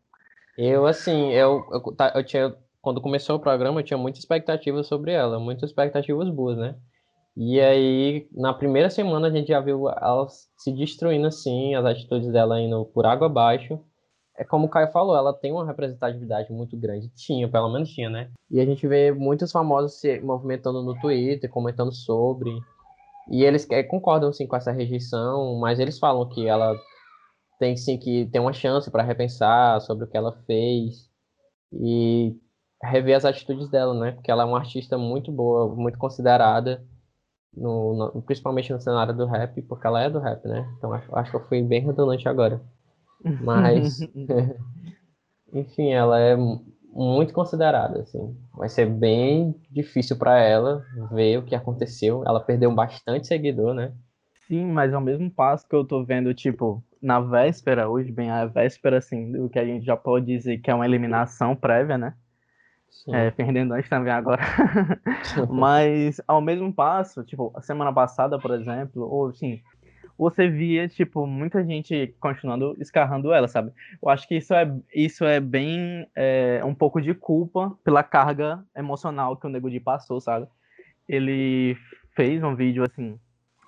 Eu 0.57 0.87
assim, 0.87 1.33
eu, 1.33 1.67
eu, 1.73 1.81
tá, 1.95 2.13
eu 2.15 2.25
tinha 2.25 2.55
quando 2.89 3.03
começou 3.03 3.37
o 3.37 3.39
programa, 3.39 3.81
eu 3.81 3.85
tinha 3.85 3.99
muita 3.99 4.19
expectativa 4.19 4.83
sobre 4.83 5.13
ela, 5.13 5.39
muitas 5.39 5.69
expectativas 5.69 6.31
boas, 6.31 6.57
né? 6.57 6.75
E 7.37 7.61
aí, 7.61 8.27
na 8.33 8.55
primeira 8.55 8.89
semana, 8.89 9.29
a 9.29 9.31
gente 9.31 9.49
já 9.49 9.61
viu 9.61 9.91
ela 9.91 10.27
se 10.57 10.73
destruindo 10.73 11.27
assim, 11.27 11.75
as 11.75 11.85
atitudes 11.85 12.33
dela 12.33 12.59
indo 12.59 12.87
por 12.87 13.05
água 13.05 13.27
abaixo. 13.27 13.79
É 14.39 14.43
como 14.43 14.65
o 14.65 14.71
Caio 14.71 14.91
falou, 14.91 15.15
ela 15.15 15.35
tem 15.35 15.53
uma 15.53 15.67
representatividade 15.67 16.51
muito 16.51 16.79
grande. 16.79 17.11
Tinha, 17.11 17.47
pelo 17.47 17.71
menos 17.71 17.91
tinha, 17.91 18.09
né? 18.09 18.31
E 18.51 18.59
a 18.59 18.65
gente 18.65 18.89
vê 18.89 19.13
muitos 19.13 19.53
famosos 19.53 20.01
se 20.01 20.19
movimentando 20.21 20.83
no 20.83 20.99
Twitter, 20.99 21.51
comentando 21.51 21.93
sobre. 21.93 22.51
E 23.31 23.45
eles 23.45 23.69
é, 23.71 23.83
concordam 23.83 24.33
sim 24.33 24.47
com 24.47 24.57
essa 24.57 24.73
rejeição, 24.73 25.59
mas 25.61 25.79
eles 25.79 25.99
falam 25.99 26.27
que 26.27 26.49
ela 26.49 26.75
tem 27.59 27.77
sim 27.77 27.99
que 27.99 28.25
ter 28.33 28.39
uma 28.39 28.55
chance 28.55 28.91
para 28.91 29.03
repensar 29.03 29.79
sobre 29.83 30.07
o 30.07 30.09
que 30.09 30.17
ela 30.17 30.33
fez 30.47 31.07
e 31.71 32.35
rever 32.83 33.17
as 33.17 33.25
atitudes 33.25 33.69
dela, 33.69 33.95
né? 33.95 34.13
Porque 34.13 34.31
ela 34.31 34.43
é 34.43 34.47
uma 34.47 34.59
artista 34.59 34.97
muito 34.97 35.33
boa, 35.33 35.75
muito 35.75 35.99
considerada 35.99 36.85
no, 37.55 38.13
no, 38.15 38.23
principalmente 38.23 38.73
no 38.73 38.81
cenário 38.81 39.15
do 39.15 39.27
rap, 39.27 39.61
porque 39.63 39.87
ela 39.87 40.03
é 40.03 40.11
do 40.11 40.21
rap, 40.21 40.47
né? 40.47 40.69
Então 40.77 40.93
acho, 40.93 41.17
acho 41.17 41.31
que 41.31 41.37
eu 41.37 41.49
fui 41.49 41.63
bem 41.63 41.83
redundante 41.83 42.29
agora. 42.29 42.61
Mas, 43.41 43.99
enfim, 45.53 45.91
ela 45.91 46.21
é 46.21 46.37
muito 46.93 47.33
considerada, 47.33 48.01
assim. 48.01 48.37
Vai 48.55 48.69
ser 48.69 48.87
bem 48.87 49.55
difícil 49.71 50.17
para 50.17 50.39
ela 50.39 50.85
ver 51.13 51.39
o 51.39 51.45
que 51.45 51.55
aconteceu. 51.55 52.23
Ela 52.27 52.41
perdeu 52.41 52.73
bastante 52.75 53.27
seguidor, 53.27 53.75
né? 53.75 53.93
Sim, 54.47 54.67
mas 54.67 54.95
ao 54.95 55.01
mesmo 55.01 55.31
passo 55.31 55.69
que 55.69 55.77
eu 55.77 55.85
tô 55.85 56.05
vendo, 56.05 56.33
tipo, 56.33 56.83
na 57.03 57.21
véspera, 57.21 57.89
hoje, 57.89 58.11
bem 58.11 58.31
a 58.31 58.47
véspera, 58.47 58.99
assim, 58.99 59.31
do 59.31 59.49
que 59.49 59.59
a 59.59 59.65
gente 59.65 59.85
já 59.85 59.97
pode 59.97 60.27
dizer 60.27 60.59
que 60.59 60.71
é 60.71 60.75
uma 60.75 60.87
eliminação 60.87 61.55
prévia, 61.55 61.99
né? 61.99 62.15
É, 63.09 63.31
perdendões 63.31 63.89
também 63.89 64.13
agora. 64.13 64.43
Mas, 65.49 66.21
ao 66.27 66.41
mesmo 66.41 66.73
passo, 66.73 67.25
tipo, 67.25 67.53
a 67.55 67.63
semana 67.63 67.93
passada, 67.93 68.39
por 68.39 68.51
exemplo, 68.51 69.03
ou 69.03 69.29
assim, 69.29 69.63
você 70.19 70.49
via, 70.49 70.89
tipo, 70.89 71.27
muita 71.27 71.65
gente 71.65 72.15
continuando 72.19 72.75
escarrando 72.81 73.33
ela, 73.33 73.47
sabe? 73.47 73.73
Eu 74.03 74.09
acho 74.09 74.27
que 74.27 74.37
isso 74.37 74.53
é, 74.53 74.71
isso 74.93 75.25
é 75.25 75.39
bem 75.39 76.07
é, 76.17 76.61
um 76.65 76.75
pouco 76.75 77.01
de 77.01 77.15
culpa 77.15 77.73
pela 77.85 78.03
carga 78.03 78.65
emocional 78.77 79.37
que 79.37 79.47
o 79.47 79.49
Nego 79.49 79.71
Di 79.71 79.79
passou, 79.79 80.21
sabe? 80.21 80.49
Ele 81.09 81.77
fez 82.17 82.43
um 82.43 82.57
vídeo 82.57 82.83
assim, 82.83 83.19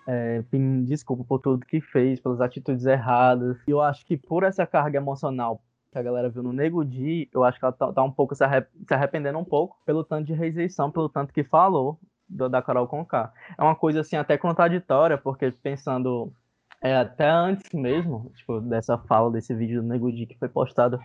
é, 0.08 0.42
pedindo 0.50 0.84
desculpa 0.86 1.24
por 1.24 1.38
tudo 1.38 1.64
que 1.64 1.80
fez, 1.80 2.20
pelas 2.20 2.40
atitudes 2.40 2.84
erradas. 2.84 3.56
E 3.66 3.70
eu 3.70 3.80
acho 3.80 4.04
que 4.04 4.16
por 4.16 4.42
essa 4.42 4.66
carga 4.66 4.98
emocional 4.98 5.62
que 5.90 5.98
a 5.98 6.02
galera 6.02 6.28
viu 6.28 6.42
no 6.42 6.52
Nego 6.52 6.84
Di, 6.84 7.28
eu 7.32 7.44
acho 7.44 7.58
que 7.58 7.64
ela 7.64 7.72
tá, 7.72 7.92
tá 7.92 8.02
um 8.02 8.10
pouco 8.10 8.34
se, 8.34 8.44
arrep 8.44 8.68
se, 8.86 8.94
arrependendo 8.94 9.38
um 9.38 9.44
pouco 9.44 9.76
pelo 9.84 10.04
tanto 10.04 10.26
de 10.26 10.32
rejeição, 10.32 10.90
pelo 10.90 11.08
tanto 11.08 11.32
que 11.32 11.42
falou 11.42 11.98
do, 12.28 12.48
da 12.48 12.62
Carol 12.62 12.86
Conká. 12.86 13.32
É 13.58 13.62
uma 13.62 13.74
coisa 13.74 14.00
assim 14.00 14.16
até 14.16 14.38
contraditória, 14.38 15.18
porque 15.18 15.50
pensando 15.50 16.32
é, 16.82 16.96
até 16.96 17.28
antes 17.28 17.72
mesmo, 17.72 18.32
tipo, 18.36 18.60
dessa 18.60 18.96
fala 18.96 19.30
desse 19.30 19.54
vídeo 19.54 19.82
do 19.82 19.88
Nego 19.88 20.10
Di 20.12 20.26
que 20.26 20.38
foi 20.38 20.48
postado 20.48 21.00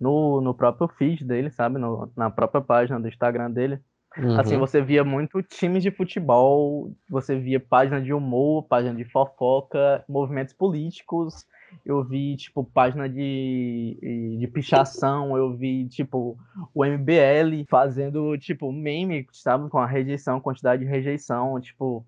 no, 0.00 0.40
no 0.40 0.54
próprio 0.54 0.88
feed 0.88 1.24
dele, 1.24 1.50
sabe, 1.50 1.78
no, 1.78 2.10
na 2.16 2.30
própria 2.30 2.60
página 2.60 3.00
do 3.00 3.08
Instagram 3.08 3.50
dele. 3.50 3.80
Uhum. 4.16 4.40
Assim, 4.40 4.56
você 4.56 4.80
via 4.80 5.04
muito 5.04 5.42
times 5.42 5.82
de 5.82 5.90
futebol, 5.90 6.92
você 7.10 7.38
via 7.38 7.60
página 7.60 8.00
de 8.00 8.12
humor, 8.12 8.64
página 8.64 8.94
de 8.94 9.04
fofoca, 9.04 10.04
movimentos 10.08 10.54
políticos, 10.54 11.46
eu 11.84 12.04
vi, 12.04 12.36
tipo, 12.36 12.64
página 12.64 13.08
de, 13.08 14.36
de 14.38 14.46
pichação, 14.48 15.36
eu 15.36 15.54
vi, 15.54 15.86
tipo, 15.88 16.36
o 16.74 16.84
MBL 16.84 17.64
fazendo, 17.68 18.36
tipo, 18.38 18.72
meme, 18.72 19.26
sabe, 19.32 19.68
com 19.68 19.78
a 19.78 19.86
rejeição, 19.86 20.40
quantidade 20.40 20.84
de 20.84 20.90
rejeição, 20.90 21.60
tipo, 21.60 22.04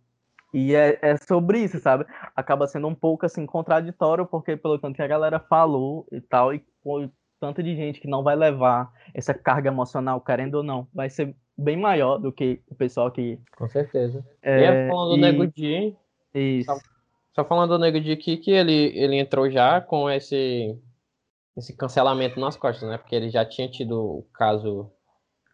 e 0.52 0.74
é, 0.74 0.98
é 1.00 1.16
sobre 1.16 1.60
isso, 1.60 1.78
sabe? 1.78 2.04
Acaba 2.34 2.66
sendo 2.66 2.88
um 2.88 2.94
pouco, 2.94 3.24
assim, 3.24 3.46
contraditório, 3.46 4.26
porque 4.26 4.56
pelo 4.56 4.78
tanto 4.78 4.96
que 4.96 5.02
a 5.02 5.06
galera 5.06 5.38
falou 5.38 6.06
e 6.10 6.20
tal, 6.20 6.52
e 6.52 6.64
com 6.82 7.08
tanto 7.38 7.62
de 7.62 7.74
gente 7.74 8.00
que 8.00 8.08
não 8.08 8.22
vai 8.22 8.36
levar 8.36 8.92
essa 9.14 9.32
carga 9.32 9.70
emocional, 9.70 10.20
querendo 10.20 10.56
ou 10.56 10.62
não, 10.62 10.86
vai 10.92 11.08
ser 11.08 11.34
bem 11.56 11.76
maior 11.76 12.18
do 12.18 12.32
que 12.32 12.60
o 12.68 12.74
pessoal 12.74 13.10
que... 13.10 13.38
Com 13.56 13.68
certeza. 13.68 14.24
É, 14.42 14.86
e 14.86 14.88
falando 14.88 15.10
do 15.10 15.16
Nego 15.16 15.46
Di... 15.46 15.96
Isso. 16.34 16.70
Só 17.34 17.44
falando 17.44 17.70
do 17.70 17.78
Nego 17.78 18.00
de 18.00 18.12
aqui 18.12 18.36
que 18.36 18.50
ele, 18.50 18.92
ele 18.98 19.16
entrou 19.16 19.50
já 19.50 19.80
com 19.80 20.10
esse, 20.10 20.76
esse 21.56 21.76
cancelamento 21.76 22.40
nas 22.40 22.56
costas, 22.56 22.88
né? 22.88 22.98
Porque 22.98 23.14
ele 23.14 23.30
já 23.30 23.44
tinha 23.44 23.68
tido 23.68 24.00
o 24.00 24.22
caso 24.34 24.90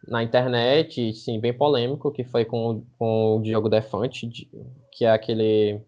na 0.07 0.23
internet, 0.23 1.13
sim, 1.13 1.39
bem 1.39 1.53
polêmico, 1.53 2.11
que 2.11 2.23
foi 2.23 2.45
com, 2.45 2.83
com 2.97 3.37
o 3.37 3.41
Diogo 3.41 3.69
Defante, 3.69 4.29
que 4.91 5.05
é 5.05 5.11
aquele 5.11 5.81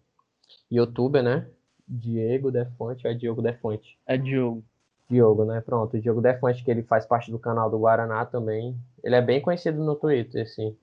youtuber, 0.70 1.22
né? 1.22 1.48
Diego 1.86 2.52
Defante, 2.52 3.06
é 3.06 3.14
Diogo 3.14 3.42
Defante? 3.42 3.98
É 4.06 4.16
Diogo. 4.16 4.64
Diogo, 5.10 5.44
né? 5.44 5.60
Pronto, 5.60 5.96
o 5.96 6.00
Diogo 6.00 6.20
Defante, 6.20 6.62
que 6.62 6.70
ele 6.70 6.84
faz 6.84 7.04
parte 7.04 7.32
do 7.32 7.38
canal 7.38 7.68
do 7.68 7.80
Guaraná 7.80 8.24
também. 8.24 8.78
Ele 9.02 9.16
é 9.16 9.20
bem 9.20 9.40
conhecido 9.40 9.82
no 9.82 9.96
Twitter, 9.96 10.42
assim. 10.42 10.76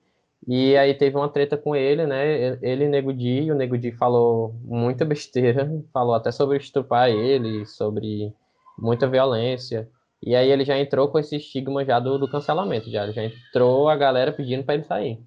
E 0.46 0.76
aí 0.76 0.94
teve 0.94 1.16
uma 1.16 1.28
treta 1.28 1.56
com 1.56 1.74
ele, 1.74 2.06
né? 2.06 2.58
Ele 2.62 2.84
e 2.84 2.88
Nego 2.88 3.12
Di, 3.12 3.42
e 3.42 3.52
o 3.52 3.54
Nego 3.54 3.76
Di 3.76 3.92
falou 3.92 4.54
muita 4.64 5.04
besteira, 5.04 5.68
falou 5.92 6.14
até 6.14 6.30
sobre 6.30 6.58
estuprar 6.58 7.10
ele, 7.10 7.66
sobre 7.66 8.32
muita 8.78 9.08
violência. 9.08 9.88
E 10.22 10.34
aí 10.34 10.50
ele 10.50 10.64
já 10.64 10.78
entrou 10.78 11.08
com 11.08 11.18
esse 11.18 11.36
estigma 11.36 11.84
já 11.84 12.00
do, 12.00 12.18
do 12.18 12.30
cancelamento, 12.30 12.90
já. 12.90 13.10
já 13.10 13.24
entrou 13.24 13.88
a 13.88 13.96
galera 13.96 14.32
pedindo 14.32 14.64
para 14.64 14.74
ele 14.74 14.84
sair. 14.84 15.20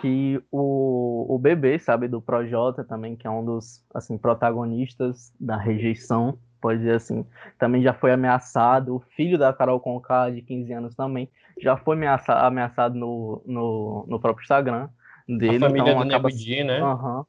que 0.00 0.42
o, 0.50 1.26
o 1.34 1.38
bebê, 1.38 1.78
sabe, 1.78 2.08
do 2.08 2.20
Projota 2.20 2.82
também, 2.84 3.16
que 3.16 3.26
é 3.26 3.30
um 3.30 3.44
dos, 3.44 3.84
assim, 3.94 4.16
protagonistas 4.16 5.32
da 5.38 5.56
rejeição, 5.56 6.38
pode 6.60 6.78
dizer 6.78 6.96
assim, 6.96 7.26
também 7.58 7.82
já 7.82 7.92
foi 7.92 8.12
ameaçado. 8.12 8.96
O 8.96 9.00
filho 9.00 9.38
da 9.38 9.52
Carol 9.52 9.80
Conká, 9.80 10.30
de 10.30 10.42
15 10.42 10.72
anos, 10.72 10.94
também 10.94 11.30
já 11.58 11.76
foi 11.76 11.96
ameaçado, 11.96 12.44
ameaçado 12.44 12.94
no, 12.94 13.42
no, 13.46 14.06
no 14.08 14.20
próprio 14.20 14.42
Instagram 14.42 14.88
dele. 15.28 15.64
A 15.64 15.68
família 15.68 15.92
então, 15.92 16.06
do 16.06 16.08
acaba, 16.08 16.28
né? 16.28 16.82
Uh 16.82 16.86
-huh, 16.86 17.26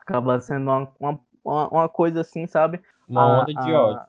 acaba 0.00 0.40
sendo 0.40 0.70
uma, 0.70 0.92
uma, 1.44 1.68
uma, 1.68 1.88
coisa 1.88 2.20
assim, 2.22 2.46
sabe? 2.46 2.80
Uma 3.08 3.42
onda 3.42 3.52
a, 3.56 3.64
de 3.64 3.72
ódio. 3.72 4.00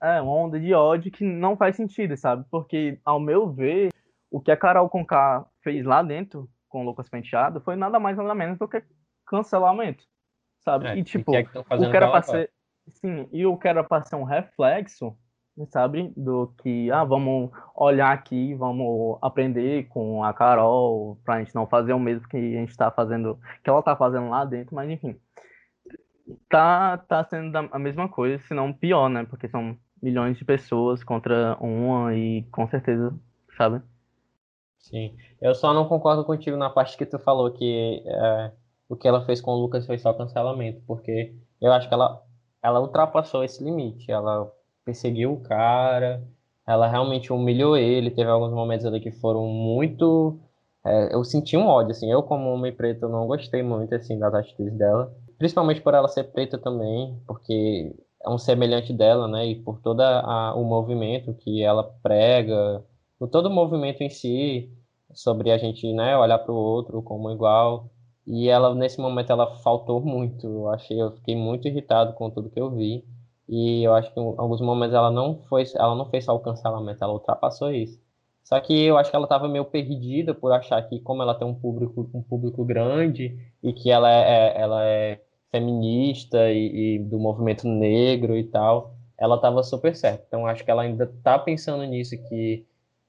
A, 0.00 0.14
é, 0.14 0.20
uma 0.20 0.32
onda 0.32 0.60
de 0.60 0.72
ódio 0.72 1.10
que 1.10 1.24
não 1.24 1.56
faz 1.56 1.76
sentido, 1.76 2.16
sabe? 2.16 2.44
Porque, 2.50 3.00
ao 3.04 3.18
meu 3.18 3.50
ver, 3.50 3.90
o 4.30 4.40
que 4.40 4.50
a 4.50 4.56
Carol 4.56 4.88
Conká 4.88 5.44
fez 5.62 5.84
lá 5.84 6.02
dentro 6.02 6.48
com 6.68 6.82
o 6.82 6.84
Lucas 6.84 7.08
Penteado 7.08 7.60
foi 7.60 7.76
nada 7.76 7.98
mais 7.98 8.16
nada 8.16 8.34
menos 8.34 8.58
do 8.58 8.68
que 8.68 8.82
cancelamento, 9.26 10.04
sabe? 10.60 10.86
É, 10.88 10.96
e, 10.96 11.04
tipo, 11.04 11.32
que 11.32 11.36
é 11.38 11.44
que 11.44 11.58
o 11.58 11.90
que 11.90 11.96
era 11.96 12.10
pra 12.10 12.22
ser 12.22 12.50
Sim, 12.90 13.28
e 13.32 13.42
eu 13.42 13.56
quero 13.56 13.84
passar 13.84 14.16
um 14.16 14.24
reflexo, 14.24 15.16
sabe, 15.70 16.12
do 16.16 16.54
que, 16.62 16.90
ah, 16.90 17.04
vamos 17.04 17.50
olhar 17.74 18.12
aqui, 18.12 18.54
vamos 18.54 19.18
aprender 19.20 19.88
com 19.88 20.24
a 20.24 20.32
Carol, 20.32 21.18
pra 21.24 21.38
gente 21.38 21.54
não 21.54 21.66
fazer 21.66 21.92
o 21.92 21.98
mesmo 21.98 22.28
que 22.28 22.36
a 22.36 22.40
gente 22.40 22.76
tá 22.76 22.90
fazendo, 22.90 23.38
que 23.62 23.68
ela 23.68 23.82
tá 23.82 23.96
fazendo 23.96 24.28
lá 24.28 24.44
dentro, 24.44 24.74
mas 24.74 24.88
enfim. 24.90 25.18
Tá, 26.48 26.98
tá 26.98 27.24
sendo 27.24 27.56
a 27.56 27.78
mesma 27.78 28.08
coisa, 28.08 28.38
se 28.44 28.54
não 28.54 28.72
pior, 28.72 29.08
né? 29.08 29.24
Porque 29.24 29.48
são 29.48 29.76
milhões 30.00 30.36
de 30.36 30.44
pessoas 30.44 31.02
contra 31.02 31.56
uma 31.58 32.14
e 32.14 32.42
com 32.50 32.68
certeza, 32.68 33.18
sabe? 33.56 33.82
Sim. 34.90 35.16
Eu 35.40 35.54
só 35.54 35.74
não 35.74 35.86
concordo 35.88 36.24
contigo 36.24 36.56
na 36.56 36.70
parte 36.70 36.96
que 36.96 37.04
tu 37.06 37.18
falou 37.18 37.50
que 37.50 38.02
é, 38.06 38.52
o 38.88 38.96
que 38.96 39.06
ela 39.06 39.24
fez 39.24 39.40
com 39.40 39.52
o 39.52 39.60
Lucas 39.60 39.86
foi 39.86 39.98
só 39.98 40.12
cancelamento, 40.14 40.80
porque 40.86 41.34
eu 41.60 41.72
acho 41.72 41.88
que 41.88 41.94
ela 41.94 42.22
ela 42.62 42.80
ultrapassou 42.80 43.44
esse 43.44 43.62
limite. 43.62 44.10
Ela 44.10 44.50
perseguiu 44.84 45.32
o 45.32 45.40
cara, 45.40 46.22
ela 46.66 46.88
realmente 46.88 47.32
humilhou 47.32 47.76
ele. 47.76 48.10
Teve 48.10 48.30
alguns 48.30 48.52
momentos 48.52 48.86
ali 48.86 49.00
que 49.00 49.10
foram 49.10 49.46
muito. 49.46 50.38
É, 50.84 51.14
eu 51.14 51.24
senti 51.24 51.56
um 51.56 51.66
ódio, 51.66 51.92
assim. 51.92 52.10
Eu, 52.10 52.22
como 52.22 52.52
homem 52.52 52.72
preto, 52.74 53.08
não 53.08 53.26
gostei 53.26 53.62
muito, 53.62 53.94
assim, 53.94 54.18
das 54.18 54.34
atitudes 54.34 54.76
dela. 54.76 55.14
Principalmente 55.38 55.80
por 55.80 55.94
ela 55.94 56.08
ser 56.08 56.24
preta 56.24 56.58
também, 56.58 57.20
porque 57.26 57.94
é 58.24 58.28
um 58.30 58.38
semelhante 58.38 58.92
dela, 58.92 59.28
né? 59.28 59.46
E 59.46 59.56
por 59.62 59.80
todo 59.80 60.02
o 60.02 60.64
movimento 60.64 61.32
que 61.34 61.62
ela 61.62 61.84
prega, 62.02 62.84
por 63.18 63.28
todo 63.28 63.46
o 63.46 63.50
movimento 63.54 64.02
em 64.02 64.10
si, 64.10 64.70
sobre 65.18 65.50
a 65.50 65.58
gente, 65.58 65.92
né, 65.92 66.16
olhar 66.16 66.38
para 66.38 66.52
o 66.52 66.56
outro 66.56 67.02
como 67.02 67.30
igual. 67.30 67.90
E 68.26 68.48
ela, 68.48 68.74
nesse 68.74 69.00
momento, 69.00 69.30
ela 69.32 69.56
faltou 69.56 70.00
muito. 70.00 70.46
Eu 70.46 70.68
achei, 70.70 71.00
eu 71.00 71.12
fiquei 71.12 71.34
muito 71.34 71.66
irritado 71.66 72.12
com 72.14 72.30
tudo 72.30 72.50
que 72.50 72.60
eu 72.60 72.70
vi. 72.70 73.04
E 73.48 73.82
eu 73.82 73.94
acho 73.94 74.12
que 74.12 74.20
em 74.20 74.34
alguns 74.36 74.60
momentos 74.60 74.94
ela 74.94 75.10
não 75.10 75.42
foi, 75.48 75.64
ela 75.74 75.94
não 75.94 76.06
fez 76.10 76.24
só 76.24 76.36
o 76.36 76.40
cancelamento, 76.40 77.02
ela 77.02 77.14
ultrapassou 77.14 77.72
isso. 77.72 77.98
Só 78.44 78.60
que 78.60 78.84
eu 78.84 78.96
acho 78.96 79.10
que 79.10 79.16
ela 79.16 79.24
estava 79.24 79.48
meio 79.48 79.64
perdida 79.64 80.34
por 80.34 80.52
achar 80.52 80.80
que 80.88 81.00
como 81.00 81.22
ela 81.22 81.34
tem 81.34 81.46
um 81.48 81.54
público, 81.54 82.08
um 82.14 82.22
público 82.22 82.64
grande 82.64 83.36
e 83.62 83.72
que 83.72 83.90
ela 83.90 84.10
é, 84.10 84.60
ela 84.60 84.84
é 84.84 85.20
feminista 85.50 86.50
e, 86.50 86.96
e 86.96 86.98
do 87.00 87.18
movimento 87.18 87.66
negro 87.66 88.36
e 88.36 88.44
tal, 88.44 88.94
ela 89.18 89.36
estava 89.36 89.62
super 89.62 89.96
certa. 89.96 90.24
Então 90.28 90.46
acho 90.46 90.64
que 90.64 90.70
ela 90.70 90.82
ainda 90.82 91.04
está 91.04 91.38
pensando 91.38 91.84
nisso 91.84 92.16
que 92.28 92.66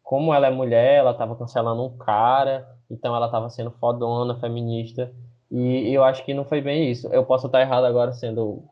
como 0.09 0.33
ela 0.33 0.47
é 0.47 0.49
mulher, 0.49 0.95
ela 0.95 1.11
estava 1.11 1.35
cancelando 1.35 1.83
um 1.83 1.95
cara 1.95 2.67
então 2.89 3.15
ela 3.15 3.27
estava 3.27 3.49
sendo 3.49 3.71
fodona, 3.71 4.39
feminista, 4.39 5.13
e 5.51 5.93
eu 5.93 6.03
acho 6.03 6.25
que 6.25 6.33
não 6.33 6.43
foi 6.43 6.61
bem 6.61 6.89
isso. 6.89 7.07
Eu 7.09 7.23
posso 7.23 7.45
estar 7.47 7.61
errado 7.61 7.85
agora 7.85 8.11
sendo 8.13 8.63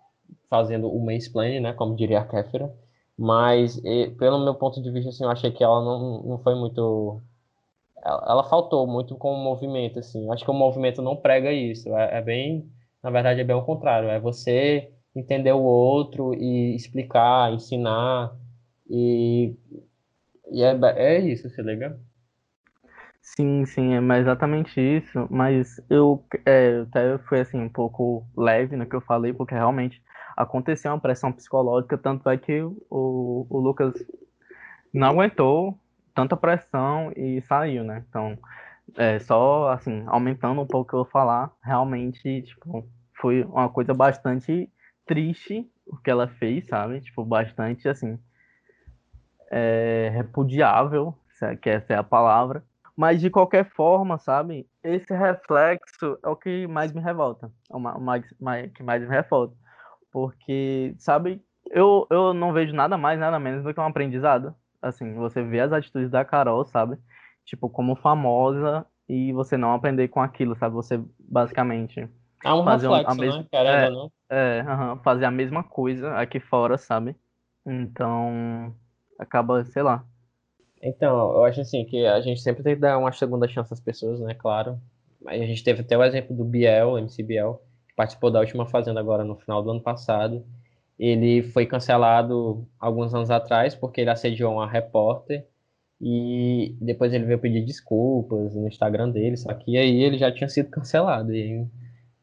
fazendo 0.49 0.89
o 0.89 1.05
mansplaining, 1.05 1.59
né, 1.59 1.73
como 1.73 1.95
diria 1.95 2.19
a 2.21 2.25
Kéfera, 2.25 2.73
mas 3.17 3.77
e, 3.83 4.09
pelo 4.17 4.39
meu 4.43 4.55
ponto 4.55 4.81
de 4.81 4.89
vista, 4.89 5.09
assim, 5.09 5.23
eu 5.23 5.29
achei 5.29 5.51
que 5.51 5.63
ela 5.63 5.83
não, 5.83 6.23
não 6.23 6.37
foi 6.39 6.55
muito... 6.55 7.21
Ela, 8.03 8.25
ela 8.29 8.43
faltou 8.43 8.87
muito 8.87 9.15
com 9.17 9.33
o 9.33 9.43
movimento, 9.43 9.99
assim. 9.99 10.25
Eu 10.25 10.31
acho 10.31 10.45
que 10.45 10.51
o 10.51 10.53
movimento 10.53 11.01
não 11.01 11.15
prega 11.15 11.51
isso. 11.51 11.89
É, 11.95 12.19
é 12.19 12.21
bem... 12.21 12.69
Na 13.03 13.09
verdade, 13.09 13.41
é 13.41 13.43
bem 13.43 13.55
o 13.55 13.63
contrário. 13.63 14.09
É 14.09 14.19
você 14.19 14.91
entender 15.15 15.51
o 15.51 15.63
outro 15.63 16.33
e 16.33 16.75
explicar, 16.75 17.51
ensinar, 17.51 18.33
e, 18.89 19.55
e 20.51 20.63
é, 20.63 20.77
é 20.95 21.19
isso, 21.19 21.49
se 21.49 21.61
liga? 21.61 21.99
Sim, 23.21 23.65
sim, 23.65 23.93
é 23.93 24.19
exatamente 24.19 24.79
isso, 24.79 25.27
mas 25.29 25.81
eu 25.89 26.23
é, 26.45 26.79
até 26.81 27.17
fui 27.19 27.39
assim 27.41 27.59
um 27.59 27.69
pouco 27.69 28.25
leve 28.35 28.75
no 28.75 28.85
que 28.85 28.95
eu 28.95 29.01
falei, 29.01 29.33
porque 29.33 29.53
realmente 29.53 30.01
aconteceu 30.35 30.91
uma 30.91 30.99
pressão 30.99 31.31
psicológica, 31.31 31.97
tanto 31.97 32.29
é 32.29 32.37
que 32.37 32.61
o, 32.61 33.45
o 33.49 33.59
Lucas 33.59 33.93
não 34.93 35.09
aguentou 35.09 35.77
tanta 36.15 36.37
pressão 36.37 37.11
e 37.15 37.41
saiu, 37.41 37.83
né? 37.83 38.03
Então, 38.07 38.37
é, 38.95 39.19
só 39.19 39.69
assim, 39.71 40.03
aumentando 40.07 40.61
um 40.61 40.65
pouco 40.65 40.83
o 40.83 40.89
que 40.89 40.93
eu 40.95 41.03
vou 41.03 41.11
falar, 41.11 41.51
realmente, 41.61 42.41
tipo, 42.43 42.87
foi 43.19 43.43
uma 43.43 43.69
coisa 43.69 43.93
bastante 43.93 44.69
triste 45.05 45.69
o 45.85 45.97
que 45.97 46.09
ela 46.09 46.27
fez, 46.27 46.65
sabe? 46.67 47.01
Tipo, 47.01 47.25
bastante 47.25 47.87
assim, 47.87 48.19
é, 49.51 50.11
repudiável, 50.13 51.13
é, 51.41 51.55
que 51.55 51.69
essa 51.69 51.93
é 51.93 51.97
a 51.97 52.03
palavra. 52.03 52.63
Mas 52.95 53.21
de 53.21 53.29
qualquer 53.29 53.69
forma, 53.71 54.17
sabe, 54.17 54.67
esse 54.83 55.13
reflexo 55.13 56.17
é 56.23 56.29
o 56.29 56.35
que 56.35 56.65
mais 56.65 56.91
me 56.91 56.99
revolta, 56.99 57.51
é 57.71 57.75
o 57.75 57.79
mais, 57.79 58.25
mais, 58.39 58.71
que 58.71 58.81
mais 58.81 59.01
me 59.03 59.07
revolta. 59.07 59.55
Porque, 60.11 60.95
sabe, 60.97 61.39
eu, 61.69 62.07
eu 62.09 62.33
não 62.33 62.53
vejo 62.53 62.73
nada 62.73 62.97
mais, 62.97 63.19
nada 63.19 63.39
menos 63.39 63.63
do 63.63 63.71
que 63.71 63.79
um 63.79 63.85
aprendizado. 63.85 64.55
Assim, 64.81 65.13
você 65.13 65.43
vê 65.43 65.59
as 65.59 65.71
atitudes 65.71 66.09
da 66.09 66.25
Carol, 66.25 66.65
sabe? 66.65 66.97
Tipo, 67.45 67.69
como 67.69 67.95
famosa 67.95 68.85
e 69.07 69.31
você 69.31 69.57
não 69.57 69.73
aprender 69.73 70.07
com 70.07 70.21
aquilo, 70.21 70.55
sabe? 70.55 70.75
Você 70.75 70.99
basicamente. 71.19 72.09
É 72.43 72.53
um 72.53 72.63
fazer 72.63 72.87
reflexo, 72.87 73.09
um, 73.09 73.13
a 73.13 73.25
mesma, 73.25 73.41
né? 73.41 73.47
Querendo 73.49 73.75
é, 73.75 73.89
não. 73.89 74.11
É, 74.29 74.63
uhum, 74.63 74.97
fazer 75.03 75.25
a 75.25 75.31
mesma 75.31 75.63
coisa 75.63 76.15
aqui 76.17 76.39
fora, 76.39 76.77
sabe? 76.77 77.15
Então, 77.65 78.73
acaba, 79.17 79.63
sei 79.65 79.83
lá. 79.83 80.05
Então, 80.81 81.35
eu 81.35 81.43
acho 81.43 81.61
assim 81.61 81.85
que 81.85 82.05
a 82.05 82.21
gente 82.21 82.41
sempre 82.41 82.63
tem 82.63 82.75
que 82.75 82.81
dar 82.81 82.97
uma 82.97 83.11
segunda 83.11 83.47
chance 83.47 83.73
às 83.73 83.79
pessoas, 83.79 84.19
né? 84.19 84.33
Claro. 84.33 84.79
A 85.25 85.35
gente 85.37 85.63
teve 85.63 85.81
até 85.81 85.97
o 85.97 86.03
exemplo 86.03 86.35
do 86.35 86.45
Biel, 86.45 86.97
MC 86.97 87.23
Biel, 87.23 87.61
que 87.87 87.95
participou 87.95 88.29
da 88.29 88.39
última 88.39 88.67
Fazenda 88.67 88.99
agora 88.99 89.23
no 89.23 89.35
final 89.35 89.63
do 89.63 89.71
ano 89.71 89.81
passado. 89.81 90.45
Ele 90.99 91.43
foi 91.43 91.65
cancelado 91.65 92.67
alguns 92.79 93.13
anos 93.13 93.29
atrás 93.29 93.75
porque 93.75 94.01
ele 94.01 94.09
assediou 94.09 94.53
uma 94.53 94.69
repórter 94.69 95.45
e 95.99 96.75
depois 96.79 97.13
ele 97.13 97.25
veio 97.25 97.39
pedir 97.39 97.65
desculpas 97.65 98.55
no 98.55 98.67
Instagram 98.67 99.09
dele, 99.09 99.35
só 99.35 99.53
que 99.53 99.77
aí 99.77 100.03
ele 100.03 100.17
já 100.17 100.31
tinha 100.31 100.47
sido 100.47 100.69
cancelado 100.69 101.33
e 101.33 101.65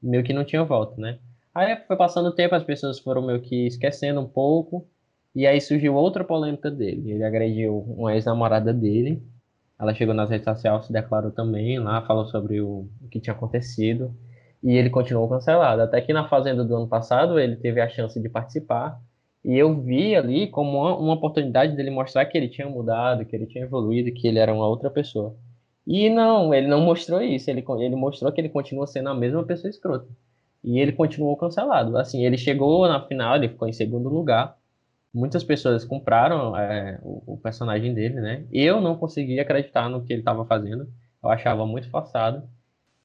meio 0.01 0.23
que 0.23 0.33
não 0.33 0.45
tinha 0.45 0.65
volta, 0.65 1.01
né? 1.01 1.19
Aí 1.53 1.77
foi 1.87 1.97
passando 1.97 2.27
o 2.29 2.35
tempo, 2.35 2.55
as 2.55 2.65
pessoas 2.65 2.99
foram 2.99 3.23
meio 3.23 3.41
que 3.41 3.67
esquecendo 3.67 4.21
um 4.21 4.29
pouco 4.29 4.89
e 5.35 5.47
aí 5.47 5.61
surgiu 5.61 5.95
outra 5.97 6.23
polêmica 6.23 6.71
dele. 6.71 7.11
Ele 7.11 7.25
agrediu 7.25 7.79
uma 7.99 8.15
ex-namorada 8.15 8.73
dele. 8.73 9.21
Ela 9.79 9.93
chegou 9.93 10.15
nas 10.15 10.31
redes 10.31 10.45
sociais, 10.45 10.87
se 10.87 10.93
declarou 10.93 11.33
também 11.33 11.79
lá, 11.81 12.03
falou 12.03 12.27
sobre 12.27 12.61
o, 12.61 12.89
o 13.03 13.09
que 13.11 13.19
tinha 13.19 13.35
acontecido. 13.35 14.15
E 14.63 14.77
ele 14.77 14.91
continuou 14.91 15.29
cancelado. 15.29 15.83
Até 15.83 16.01
que 16.01 16.13
na 16.13 16.29
Fazenda 16.29 16.65
do 16.65 16.77
ano 16.77 16.87
passado 16.87 17.39
ele 17.39 17.57
teve 17.57 17.81
a 17.81 17.89
chance 17.89 18.21
de 18.21 18.29
participar. 18.29 19.01
E 19.45 19.59
eu 19.59 19.75
vi 19.83 20.15
ali 20.15 20.47
como 20.47 20.79
uma, 20.79 20.97
uma 20.97 21.15
oportunidade 21.15 21.75
dele 21.77 21.91
mostrar 21.91 22.25
que 22.27 22.39
ele 22.39 22.49
tinha 22.49 22.69
mudado, 22.69 23.25
que 23.27 23.35
ele 23.35 23.47
tinha 23.47 23.65
evoluído, 23.65 24.13
que 24.13 24.29
ele 24.29 24.39
era 24.39 24.55
uma 24.55 24.67
outra 24.69 24.89
pessoa. 24.89 25.37
E 25.87 26.09
não, 26.09 26.55
ele 26.55 26.69
não 26.69 26.81
mostrou 26.81 27.21
isso. 27.21 27.51
Ele, 27.51 27.65
ele 27.81 27.97
mostrou 27.97 28.31
que 28.33 28.41
ele 28.41 28.49
continua 28.49 28.87
sendo 28.87 29.09
a 29.09 29.15
mesma 29.15 29.43
pessoa 29.45 29.69
escrota. 29.69 30.09
E 30.63 30.79
ele 30.79 30.93
continuou 30.93 31.37
cancelado. 31.37 31.99
Assim, 31.99 32.25
ele 32.25 32.39
chegou 32.39 32.87
na 32.89 33.05
final, 33.07 33.37
ele 33.37 33.49
ficou 33.49 33.69
em 33.69 33.73
segundo 33.73 34.09
lugar 34.09 34.57
muitas 35.15 35.45
pessoas 35.45 35.85
compraram 35.85 36.57
é, 36.57 36.99
o, 37.03 37.35
o, 37.35 37.37
personagem 37.37 37.95
dele, 37.95 38.21
né? 38.21 38.45
Eu 38.51 38.81
não 38.81 38.97
conseguia 38.97 39.43
acreditar 39.43 39.89
no 39.89 40.03
que 40.03 40.13
ele 40.13 40.21
estava 40.21 40.45
fazendo. 40.45 40.89
Eu 41.23 41.31
achava 41.31 41.65
muito 41.65 41.89
forçado. 41.89 42.43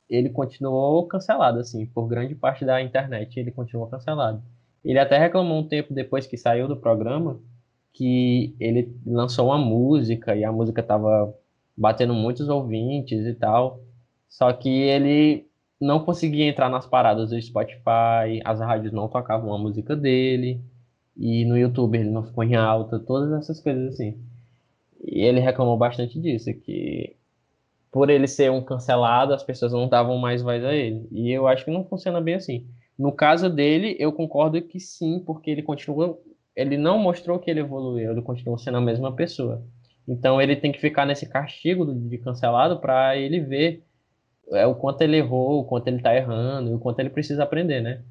Ele 0.10 0.30
continuou 0.30 1.08
cancelado, 1.08 1.60
assim, 1.60 1.86
por 1.86 2.08
grande 2.08 2.34
parte 2.34 2.66
da 2.66 2.82
internet, 2.82 3.40
ele 3.40 3.52
continuou 3.52 3.88
cancelado. 3.88 4.42
Ele 4.84 4.98
até 4.98 5.20
reclamou 5.20 5.60
um 5.60 5.68
tempo 5.68 5.94
depois 5.94 6.26
que 6.26 6.36
saiu 6.36 6.68
do 6.68 6.76
programa 6.76 7.40
que 7.94 8.56
ele 8.60 8.92
lançou 9.06 9.48
uma 9.48 9.58
música 9.58 10.36
e 10.36 10.44
a 10.44 10.52
música 10.52 10.82
estava 10.82 11.34
batendo 11.78 12.14
muitos 12.14 12.50
ouvintes 12.50 13.28
e 13.28 13.34
tal. 13.36 13.82
Só 14.28 14.52
que 14.52 14.70
ele 14.70 15.48
não 15.80 16.04
conseguia 16.04 16.48
entrar 16.48 16.70
nas 16.70 16.88
paradas 16.88 17.30
do 17.30 17.42
Spotify, 17.42 18.42
as 18.44 18.60
rádios 18.60 18.92
não 18.92 19.08
tocavam 19.08 19.54
a 19.54 19.58
música 19.60 19.96
dele 19.96 20.60
e 21.20 21.44
no 21.44 21.58
YouTube 21.58 21.98
ele 21.98 22.10
não 22.10 22.24
ficou 22.24 22.44
em 22.46 22.56
alta, 22.56 22.98
todas 22.98 23.32
essas 23.34 23.60
coisas 23.60 23.94
assim. 23.94 24.18
E 25.04 25.22
ele 25.22 25.42
reclamou 25.42 25.78
bastante 25.78 26.20
disso, 26.20 26.54
que 26.54 27.18
por 27.92 28.10
ele 28.10 28.28
ser 28.28 28.50
um 28.52 28.64
cancelado, 28.64 29.34
as 29.34 29.44
pessoas 29.44 29.74
não 29.74 29.90
davam 29.90 30.18
mais 30.18 30.42
voz 30.42 30.64
a 30.64 30.74
ele. 30.74 31.08
E 31.12 31.30
eu 31.32 31.48
acho 31.48 31.66
que 31.66 31.72
não 31.72 31.84
funciona 31.84 32.22
bem 32.22 32.36
assim. 32.36 32.66
No 32.98 33.12
caso 33.12 33.50
dele, 33.50 33.98
eu 34.00 34.14
concordo 34.14 34.62
que 34.62 34.80
sim, 34.80 35.22
porque 35.26 35.52
ele 35.52 35.64
continua, 35.64 36.18
ele 36.56 36.78
não 36.78 36.98
mostrou 37.00 37.40
que 37.40 37.50
ele 37.50 37.60
evoluiu, 37.60 38.12
ele 38.12 38.22
continua 38.22 38.58
sendo 38.58 38.78
a 38.78 38.82
mesma 38.82 39.14
pessoa. 39.14 39.64
Então 40.08 40.42
ele 40.42 40.56
tem 40.56 40.72
que 40.72 40.80
ficar 40.80 41.06
nesse 41.06 41.28
castigo 41.28 41.86
de 41.94 42.18
cancelado 42.18 42.80
para 42.80 43.18
ele 43.18 43.40
ver 43.40 43.84
é, 44.52 44.66
o 44.66 44.76
quanto 44.76 45.02
ele 45.02 45.18
errou, 45.18 45.62
o 45.62 45.66
quanto 45.66 45.88
ele 45.88 45.98
está 45.98 46.16
errando, 46.16 46.76
o 46.76 46.80
quanto 46.80 47.00
ele 47.00 47.10
precisa 47.10 47.44
aprender, 47.44 47.82
né? 47.82 48.04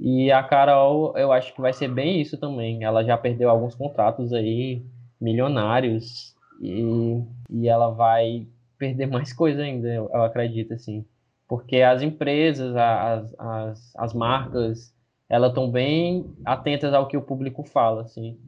E 0.00 0.30
a 0.30 0.42
Carol, 0.42 1.16
eu 1.16 1.32
acho 1.32 1.52
que 1.54 1.60
vai 1.60 1.72
ser 1.72 1.88
bem 1.88 2.20
isso 2.20 2.38
também. 2.38 2.84
Ela 2.84 3.04
já 3.04 3.18
perdeu 3.18 3.50
alguns 3.50 3.74
contratos 3.74 4.32
aí, 4.32 4.84
milionários, 5.20 6.34
e, 6.60 7.20
e 7.50 7.68
ela 7.68 7.90
vai 7.90 8.46
perder 8.78 9.06
mais 9.10 9.32
coisa 9.32 9.62
ainda, 9.62 9.88
eu, 9.88 10.08
eu 10.12 10.22
acredito, 10.22 10.74
assim. 10.74 11.04
Porque 11.48 11.80
as 11.82 12.02
empresas, 12.02 12.76
as, 12.76 13.34
as, 13.38 13.92
as 13.96 14.14
marcas, 14.14 14.94
elas 15.28 15.50
estão 15.50 15.70
bem 15.70 16.32
atentas 16.44 16.94
ao 16.94 17.08
que 17.08 17.16
o 17.16 17.22
público 17.22 17.64
fala, 17.64 18.02
assim. 18.02 18.38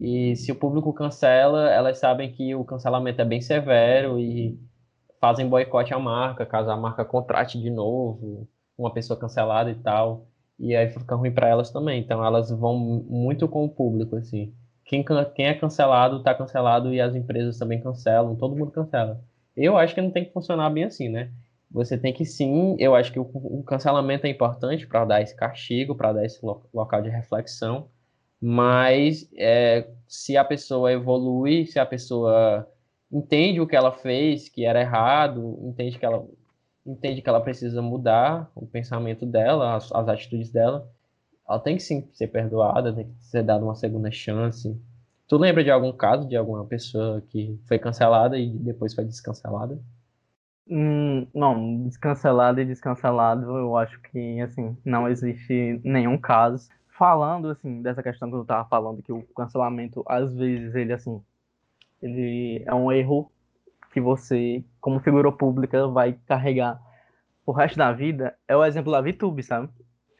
E 0.00 0.36
se 0.36 0.52
o 0.52 0.56
público 0.56 0.92
cancela, 0.92 1.70
elas 1.70 1.98
sabem 1.98 2.30
que 2.30 2.54
o 2.54 2.64
cancelamento 2.64 3.20
é 3.20 3.24
bem 3.24 3.40
severo 3.40 4.18
e 4.18 4.58
fazem 5.20 5.48
boicote 5.48 5.92
à 5.92 5.98
marca, 5.98 6.46
caso 6.46 6.70
a 6.70 6.76
marca 6.76 7.04
contrate 7.04 7.60
de 7.60 7.68
novo 7.68 8.48
uma 8.78 8.92
pessoa 8.92 9.18
cancelada 9.18 9.70
e 9.70 9.74
tal 9.74 10.29
e 10.60 10.76
aí 10.76 10.90
fica 10.90 11.14
ruim 11.14 11.32
para 11.32 11.48
elas 11.48 11.70
também. 11.70 12.00
Então 12.00 12.24
elas 12.24 12.50
vão 12.50 12.78
muito 12.78 13.48
com 13.48 13.64
o 13.64 13.68
público, 13.68 14.16
assim. 14.16 14.52
Quem, 14.84 15.04
quem 15.34 15.46
é 15.46 15.54
cancelado, 15.54 16.22
tá 16.22 16.34
cancelado 16.34 16.92
e 16.92 17.00
as 17.00 17.14
empresas 17.14 17.58
também 17.58 17.80
cancelam, 17.80 18.36
todo 18.36 18.56
mundo 18.56 18.70
cancela. 18.70 19.22
Eu 19.56 19.76
acho 19.76 19.94
que 19.94 20.02
não 20.02 20.10
tem 20.10 20.24
que 20.24 20.32
funcionar 20.32 20.68
bem 20.70 20.84
assim, 20.84 21.08
né? 21.08 21.30
Você 21.70 21.96
tem 21.96 22.12
que 22.12 22.24
sim, 22.24 22.76
eu 22.78 22.94
acho 22.94 23.12
que 23.12 23.18
o, 23.18 23.22
o 23.32 23.62
cancelamento 23.64 24.26
é 24.26 24.30
importante 24.30 24.86
para 24.86 25.04
dar 25.04 25.22
esse 25.22 25.34
castigo, 25.36 25.94
para 25.94 26.12
dar 26.12 26.24
esse 26.24 26.44
lo, 26.44 26.62
local 26.74 27.00
de 27.00 27.08
reflexão, 27.08 27.88
mas 28.40 29.30
é, 29.36 29.88
se 30.08 30.36
a 30.36 30.44
pessoa 30.44 30.92
evolui, 30.92 31.66
se 31.66 31.78
a 31.78 31.86
pessoa 31.86 32.68
entende 33.12 33.60
o 33.60 33.66
que 33.66 33.76
ela 33.76 33.92
fez, 33.92 34.48
que 34.48 34.64
era 34.64 34.80
errado, 34.80 35.58
entende 35.62 35.98
que 35.98 36.04
ela 36.04 36.26
entende 36.90 37.22
que 37.22 37.28
ela 37.28 37.40
precisa 37.40 37.80
mudar 37.80 38.50
o 38.54 38.66
pensamento 38.66 39.24
dela, 39.26 39.76
as, 39.76 39.92
as 39.92 40.08
atitudes 40.08 40.50
dela, 40.50 40.88
ela 41.48 41.58
tem 41.58 41.76
que 41.76 41.82
sim 41.82 42.08
ser 42.12 42.28
perdoada, 42.28 42.92
tem 42.92 43.06
que 43.06 43.24
ser 43.24 43.42
dada 43.42 43.64
uma 43.64 43.74
segunda 43.74 44.10
chance. 44.10 44.76
Tu 45.26 45.36
lembra 45.36 45.62
de 45.62 45.70
algum 45.70 45.92
caso 45.92 46.28
de 46.28 46.36
alguma 46.36 46.64
pessoa 46.64 47.20
que 47.20 47.58
foi 47.66 47.78
cancelada 47.78 48.38
e 48.38 48.48
depois 48.50 48.94
foi 48.94 49.04
descancelada? 49.04 49.78
Hum, 50.68 51.26
não, 51.34 51.82
descancelado 51.84 52.60
e 52.60 52.64
descancelado, 52.64 53.44
eu 53.56 53.76
acho 53.76 54.00
que 54.02 54.40
assim 54.40 54.76
não 54.84 55.08
existe 55.08 55.80
nenhum 55.84 56.18
caso. 56.18 56.68
Falando 56.88 57.48
assim 57.48 57.82
dessa 57.82 58.02
questão 58.02 58.28
que 58.28 58.36
eu 58.36 58.44
tava 58.44 58.68
falando 58.68 59.02
que 59.02 59.12
o 59.12 59.22
cancelamento 59.34 60.04
às 60.06 60.34
vezes 60.34 60.74
ele 60.74 60.92
assim 60.92 61.22
ele 62.02 62.62
é 62.66 62.74
um 62.74 62.90
erro 62.92 63.29
que 63.92 64.00
você, 64.00 64.64
como 64.80 65.00
figura 65.00 65.30
pública, 65.32 65.86
vai 65.88 66.12
carregar 66.26 66.80
o 67.50 67.52
resto 67.52 67.76
da 67.76 67.92
vida 67.92 68.34
é 68.46 68.56
o 68.56 68.64
exemplo 68.64 68.92
da 68.92 69.00
VTube, 69.00 69.42
sabe? 69.42 69.68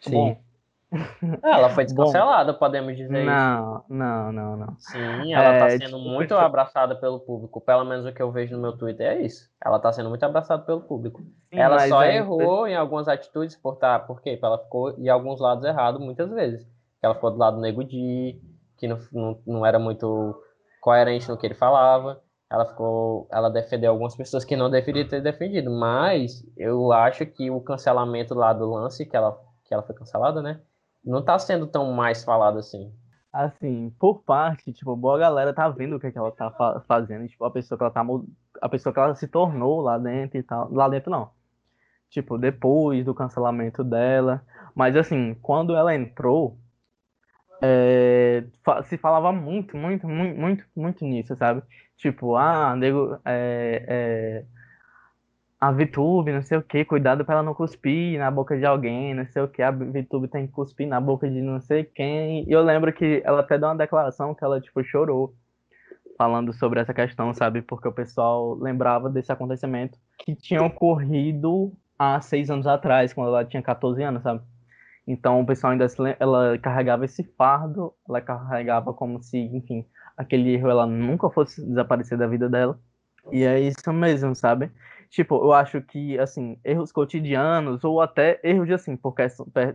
Sim. 0.00 0.12
Bom, 0.12 0.36
ela 1.44 1.70
foi 1.70 1.84
descancelada, 1.84 2.52
Bom, 2.52 2.58
podemos 2.58 2.96
dizer 2.96 3.24
não, 3.24 3.76
isso. 3.76 3.84
Não, 3.88 4.32
não, 4.32 4.56
não, 4.56 4.76
Sim, 4.80 5.32
ela 5.32 5.52
está 5.52 5.66
é, 5.66 5.70
sendo 5.70 5.98
tipo, 5.98 5.98
muito 5.98 6.34
abraçada 6.34 6.96
pelo 6.96 7.20
público. 7.20 7.60
Pelo 7.60 7.84
menos 7.84 8.04
o 8.04 8.12
que 8.12 8.20
eu 8.20 8.32
vejo 8.32 8.56
no 8.56 8.62
meu 8.62 8.76
Twitter 8.76 9.06
é 9.06 9.22
isso. 9.22 9.48
Ela 9.64 9.76
está 9.76 9.92
sendo 9.92 10.08
muito 10.08 10.24
abraçada 10.24 10.64
pelo 10.64 10.80
público. 10.80 11.20
Sim, 11.20 11.60
ela 11.60 11.86
só 11.86 12.02
é... 12.02 12.16
errou 12.16 12.66
em 12.66 12.74
algumas 12.74 13.06
atitudes 13.06 13.54
por 13.54 13.76
tá, 13.76 14.00
por 14.00 14.20
quê? 14.20 14.32
Porque 14.32 14.46
ela 14.46 14.58
ficou 14.58 14.98
em 14.98 15.08
alguns 15.08 15.40
lados 15.40 15.64
errados 15.64 16.00
muitas 16.00 16.28
vezes. 16.30 16.66
Ela 17.00 17.14
ficou 17.14 17.30
do 17.30 17.38
lado 17.38 17.56
do 17.56 17.62
Nego 17.62 17.84
Di, 17.84 18.40
que 18.76 18.88
não, 18.88 18.98
não, 19.12 19.38
não 19.46 19.66
era 19.66 19.78
muito 19.78 20.42
coerente 20.80 21.28
no 21.28 21.38
que 21.38 21.46
ele 21.46 21.54
falava 21.54 22.20
ela 22.50 22.66
ficou, 22.66 23.28
ela 23.30 23.48
defendeu 23.48 23.92
algumas 23.92 24.16
pessoas 24.16 24.44
que 24.44 24.56
não 24.56 24.68
deveria 24.68 25.08
ter 25.08 25.22
defendido, 25.22 25.70
mas 25.70 26.44
eu 26.56 26.92
acho 26.92 27.24
que 27.26 27.50
o 27.50 27.60
cancelamento 27.60 28.34
lá 28.34 28.52
do 28.52 28.68
lance 28.68 29.06
que 29.06 29.16
ela 29.16 29.38
que 29.64 29.74
ela 29.74 29.84
foi 29.84 29.94
cancelada, 29.94 30.42
né? 30.42 30.60
Não 31.04 31.24
tá 31.24 31.38
sendo 31.38 31.66
tão 31.66 31.92
mais 31.92 32.24
falado 32.24 32.58
assim. 32.58 32.92
Assim, 33.32 33.94
por 34.00 34.24
parte, 34.24 34.72
tipo, 34.72 34.96
boa 34.96 35.16
galera 35.16 35.54
tá 35.54 35.68
vendo 35.68 35.94
o 35.94 36.00
que, 36.00 36.08
é 36.08 36.10
que 36.10 36.18
ela 36.18 36.32
tá 36.32 36.50
fa 36.50 36.80
fazendo, 36.88 37.28
tipo, 37.28 37.44
a 37.44 37.50
pessoa 37.52 37.78
que 37.78 37.84
ela 37.84 37.92
tá 37.92 38.04
a 38.60 38.68
pessoa 38.68 38.92
que 38.92 38.98
ela 38.98 39.14
se 39.14 39.28
tornou 39.28 39.80
lá 39.80 39.96
dentro 39.96 40.36
e 40.38 40.42
tal. 40.42 40.72
Lá 40.72 40.88
dentro 40.88 41.10
não. 41.10 41.30
Tipo, 42.10 42.36
depois 42.36 43.04
do 43.04 43.14
cancelamento 43.14 43.84
dela, 43.84 44.44
mas 44.74 44.96
assim, 44.96 45.34
quando 45.40 45.76
ela 45.76 45.94
entrou, 45.94 46.58
é, 47.62 48.44
se 48.84 48.98
falava 48.98 49.32
muito, 49.32 49.76
muito, 49.76 50.08
muito, 50.08 50.36
muito, 50.36 50.66
muito 50.74 51.04
nisso, 51.04 51.36
sabe? 51.36 51.62
Tipo, 52.00 52.34
ah, 52.34 52.74
nego, 52.76 53.18
é, 53.26 53.84
é, 53.86 54.44
a 55.60 55.70
VTube, 55.70 56.32
não 56.32 56.40
sei 56.40 56.56
o 56.56 56.62
que, 56.62 56.82
cuidado 56.82 57.26
pra 57.26 57.34
ela 57.34 57.42
não 57.42 57.52
cuspir 57.52 58.18
na 58.18 58.30
boca 58.30 58.56
de 58.56 58.64
alguém, 58.64 59.12
não 59.12 59.26
sei 59.26 59.42
o 59.42 59.48
que, 59.48 59.60
a 59.60 59.70
VTube 59.70 60.26
tem 60.26 60.46
que 60.46 60.52
cuspir 60.52 60.88
na 60.88 60.98
boca 60.98 61.28
de 61.28 61.42
não 61.42 61.60
sei 61.60 61.84
quem. 61.84 62.48
E 62.48 62.52
eu 62.52 62.62
lembro 62.62 62.90
que 62.90 63.20
ela 63.22 63.40
até 63.40 63.58
deu 63.58 63.68
uma 63.68 63.76
declaração 63.76 64.34
que 64.34 64.42
ela, 64.42 64.58
tipo, 64.62 64.82
chorou, 64.82 65.34
falando 66.16 66.54
sobre 66.54 66.80
essa 66.80 66.94
questão, 66.94 67.34
sabe? 67.34 67.60
Porque 67.60 67.86
o 67.86 67.92
pessoal 67.92 68.54
lembrava 68.54 69.10
desse 69.10 69.30
acontecimento 69.30 69.98
que 70.18 70.34
tinha 70.34 70.62
ocorrido 70.62 71.70
há 71.98 72.18
seis 72.22 72.48
anos 72.48 72.66
atrás, 72.66 73.12
quando 73.12 73.28
ela 73.28 73.44
tinha 73.44 73.62
14 73.62 74.02
anos, 74.02 74.22
sabe? 74.22 74.40
Então 75.06 75.40
o 75.40 75.46
pessoal 75.46 75.72
ainda 75.72 75.88
se, 75.88 75.96
ela 76.18 76.58
carregava 76.58 77.04
esse 77.04 77.24
fardo, 77.36 77.92
ela 78.08 78.20
carregava 78.20 78.92
como 78.92 79.22
se, 79.22 79.38
enfim, 79.38 79.86
aquele 80.16 80.54
erro 80.54 80.68
ela 80.70 80.86
nunca 80.86 81.28
fosse 81.30 81.64
desaparecer 81.66 82.16
da 82.18 82.26
vida 82.26 82.48
dela. 82.48 82.78
E 83.32 83.44
é 83.44 83.60
isso 83.60 83.92
mesmo, 83.92 84.34
sabe? 84.34 84.70
Tipo, 85.10 85.36
eu 85.36 85.52
acho 85.52 85.82
que, 85.82 86.18
assim, 86.18 86.58
erros 86.64 86.92
cotidianos 86.92 87.82
ou 87.84 88.00
até 88.00 88.40
erros 88.44 88.66
de, 88.66 88.74
assim, 88.74 88.96
por 88.96 89.14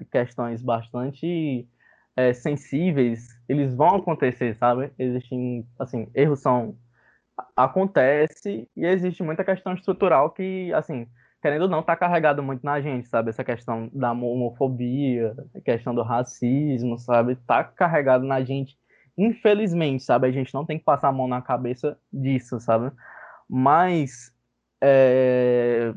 questões 0.09 0.61
bastante 0.61 1.67
é, 2.15 2.33
sensíveis, 2.33 3.27
eles 3.47 3.75
vão 3.75 3.95
acontecer, 3.95 4.55
sabe? 4.55 4.91
Existem, 4.97 5.67
assim, 5.77 6.09
erros 6.15 6.39
são... 6.39 6.77
Acontece 7.55 8.69
e 8.77 8.85
existe 8.85 9.21
muita 9.21 9.43
questão 9.43 9.73
estrutural 9.73 10.29
que, 10.29 10.71
assim, 10.73 11.05
querendo 11.45 11.61
ou 11.61 11.67
não, 11.67 11.83
tá 11.83 11.95
carregado 11.95 12.41
muito 12.41 12.63
na 12.63 12.81
gente, 12.81 13.07
sabe? 13.07 13.29
Essa 13.29 13.43
questão 13.43 13.87
da 13.93 14.11
homofobia, 14.13 15.35
a 15.55 15.61
questão 15.61 15.93
do 15.93 16.01
racismo, 16.01 16.97
sabe? 16.97 17.35
Tá 17.35 17.63
carregado 17.63 18.25
na 18.25 18.43
gente, 18.43 18.75
infelizmente, 19.15 20.03
sabe? 20.03 20.27
A 20.27 20.31
gente 20.31 20.51
não 20.55 20.65
tem 20.65 20.79
que 20.79 20.83
passar 20.83 21.09
a 21.09 21.11
mão 21.11 21.27
na 21.27 21.43
cabeça 21.43 21.99
disso, 22.11 22.59
sabe? 22.59 22.91
Mas 23.47 24.33
é, 24.81 25.93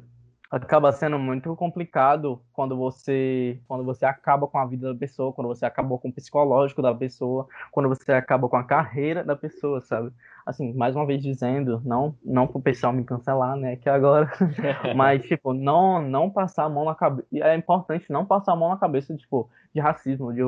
acaba 0.51 0.91
sendo 0.93 1.19
muito 1.19 1.55
complicado 1.57 2.41
quando 2.53 2.77
você 2.77 3.61
quando 3.69 3.85
você 3.85 4.07
acaba 4.07 4.47
com 4.47 4.59
a 4.59 4.65
vida 4.65 4.93
da 4.93 4.99
pessoa, 4.99 5.33
quando 5.33 5.49
você 5.49 5.67
acabou 5.67 5.99
com 5.99 6.09
o 6.09 6.13
psicológico 6.13 6.81
da 6.81 6.95
pessoa, 6.95 7.47
quando 7.71 7.89
você 7.89 8.13
acaba 8.13 8.49
com 8.49 8.57
a 8.57 8.65
carreira 8.65 9.23
da 9.23 9.37
pessoa, 9.37 9.81
sabe? 9.81 10.11
Assim, 10.47 10.73
mais 10.73 10.97
uma 10.97 11.05
vez 11.05 11.23
dizendo, 11.23 11.83
não 11.85 12.17
não 12.25 12.47
pro 12.47 12.61
pessoal 12.61 12.93
me 12.93 13.05
cancelar, 13.05 13.57
né, 13.57 13.77
que 13.77 13.89
agora, 13.91 14.31
mas 14.97 15.23
tipo, 15.27 15.53
não 15.53 16.01
não 16.01 16.31
passar 16.31 16.65
a 16.65 16.69
mão 16.69 16.87
na 16.87 16.95
cabeça, 16.95 17.29
é 17.33 17.55
importante 17.55 18.11
não 18.11 18.25
passar 18.25 18.53
a 18.53 18.57
mão 18.57 18.71
na 18.71 18.79
cabeça, 18.79 19.15
tipo, 19.15 19.51
de 19.75 19.81
racismo, 19.81 20.33
de, 20.33 20.41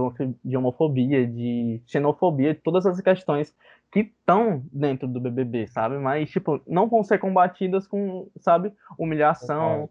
de 0.42 0.56
homofobia, 0.56 1.26
de 1.26 1.82
xenofobia, 1.86 2.54
de 2.54 2.60
todas 2.60 2.86
essas 2.86 3.02
questões 3.02 3.54
que 3.90 4.00
estão 4.00 4.62
dentro 4.72 5.09
do 5.09 5.20
BBB, 5.20 5.66
sabe? 5.66 5.98
Mas, 5.98 6.31
tipo, 6.31 6.61
não 6.66 6.88
vão 6.88 7.03
ser 7.03 7.18
combatidas 7.18 7.87
com, 7.87 8.31
sabe, 8.37 8.72
humilhação, 8.96 9.90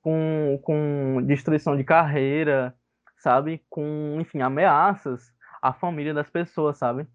com, 0.00 0.60
com 0.62 1.22
destruição 1.24 1.76
de 1.76 1.82
carreira, 1.82 2.74
sabe? 3.18 3.60
Com, 3.68 4.18
enfim, 4.20 4.40
ameaças 4.40 5.32
à 5.60 5.72
família 5.72 6.14
das 6.14 6.30
pessoas, 6.30 6.78
sabe? 6.78 7.06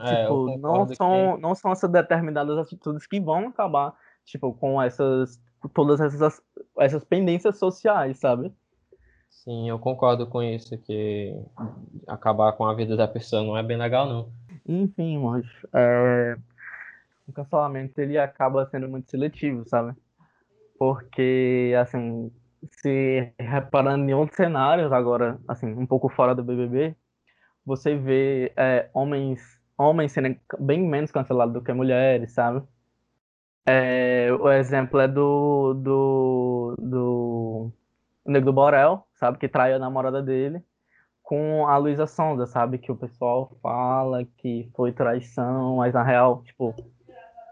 É, 0.00 0.22
tipo, 0.22 0.58
não 0.58 0.88
são, 0.88 1.34
que... 1.34 1.42
não 1.42 1.54
são 1.54 1.72
essas 1.72 1.90
determinadas 1.90 2.58
atitudes 2.58 3.06
que 3.06 3.20
vão 3.20 3.48
acabar, 3.48 3.94
tipo, 4.24 4.52
com 4.54 4.80
essas, 4.80 5.40
todas 5.74 6.00
essas, 6.00 6.42
essas 6.78 7.04
pendências 7.04 7.58
sociais, 7.58 8.18
sabe? 8.18 8.52
Sim, 9.28 9.68
eu 9.68 9.78
concordo 9.78 10.26
com 10.26 10.42
isso, 10.42 10.78
que 10.78 11.34
acabar 12.06 12.52
com 12.52 12.64
a 12.64 12.74
vida 12.74 12.96
da 12.96 13.06
pessoa 13.06 13.42
não 13.42 13.56
é 13.56 13.62
bem 13.62 13.76
legal, 13.76 14.08
não. 14.08 14.32
Enfim, 14.66 15.18
mas 15.18 15.44
é, 15.74 16.36
o 17.26 17.32
cancelamento 17.32 18.00
ele 18.00 18.18
acaba 18.18 18.66
sendo 18.70 18.88
muito 18.88 19.10
seletivo, 19.10 19.68
sabe? 19.68 19.94
Porque, 20.78 21.74
assim, 21.80 22.32
se 22.70 23.32
reparando 23.38 24.08
em 24.10 24.14
outros 24.14 24.36
cenários 24.36 24.92
agora, 24.92 25.38
assim, 25.48 25.66
um 25.66 25.86
pouco 25.86 26.08
fora 26.08 26.34
do 26.34 26.42
BBB, 26.44 26.96
você 27.64 27.96
vê 27.96 28.52
é, 28.56 28.88
homens, 28.94 29.40
homens 29.78 30.12
sendo 30.12 30.36
bem 30.60 30.82
menos 30.82 31.10
cancelados 31.12 31.54
do 31.54 31.62
que 31.62 31.72
mulheres, 31.72 32.32
sabe? 32.32 32.62
É, 33.66 34.30
o 34.32 34.50
exemplo 34.50 35.00
é 35.00 35.08
do, 35.08 35.74
do, 35.74 36.76
do 36.78 37.72
Nego 38.26 38.46
do 38.46 38.52
Borel, 38.52 39.06
sabe? 39.14 39.38
Que 39.38 39.48
traiu 39.48 39.76
a 39.76 39.78
namorada 39.78 40.22
dele 40.22 40.62
com 41.24 41.66
a 41.66 41.76
Luísa 41.78 42.06
Sonza, 42.06 42.46
sabe? 42.46 42.78
Que 42.78 42.92
o 42.92 42.96
pessoal 42.96 43.50
fala 43.62 44.24
que 44.36 44.70
foi 44.76 44.92
traição, 44.92 45.76
mas 45.76 45.94
na 45.94 46.02
real, 46.02 46.42
tipo, 46.42 46.74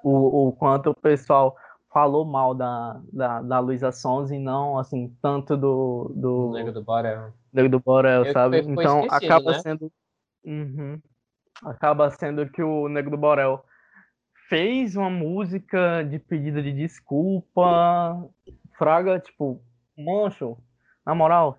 o, 0.05 0.49
o 0.49 0.53
quanto 0.53 0.91
o 0.91 0.95
pessoal 0.95 1.57
falou 1.91 2.25
mal 2.25 2.55
da, 2.55 3.01
da, 3.11 3.41
da 3.41 3.59
Luísa 3.59 3.91
Sonza 3.91 4.37
e 4.37 4.39
não, 4.39 4.79
assim, 4.79 5.17
tanto 5.23 5.57
do... 5.57 6.13
do 6.15 6.53
Nego 6.53 6.71
do 6.71 6.85
Borel. 6.85 7.33
Nego 7.51 7.69
do 7.71 7.81
Borel, 7.81 8.27
Eu 8.27 8.33
sabe? 8.33 8.59
Então, 8.59 9.07
acaba 9.11 9.53
né? 9.53 9.59
sendo... 9.61 9.91
Uhum, 10.45 11.01
acaba 11.65 12.11
sendo 12.11 12.47
que 12.51 12.63
o 12.63 12.89
Nego 12.89 13.11
do 13.11 13.17
Borel 13.17 13.65
fez 14.49 14.97
uma 14.97 15.09
música 15.09 16.03
de 16.03 16.19
pedida 16.19 16.63
de 16.63 16.73
desculpa, 16.73 18.29
fraga, 18.77 19.19
tipo, 19.19 19.63
mancho, 19.97 20.59
na 21.07 21.15
moral, 21.15 21.59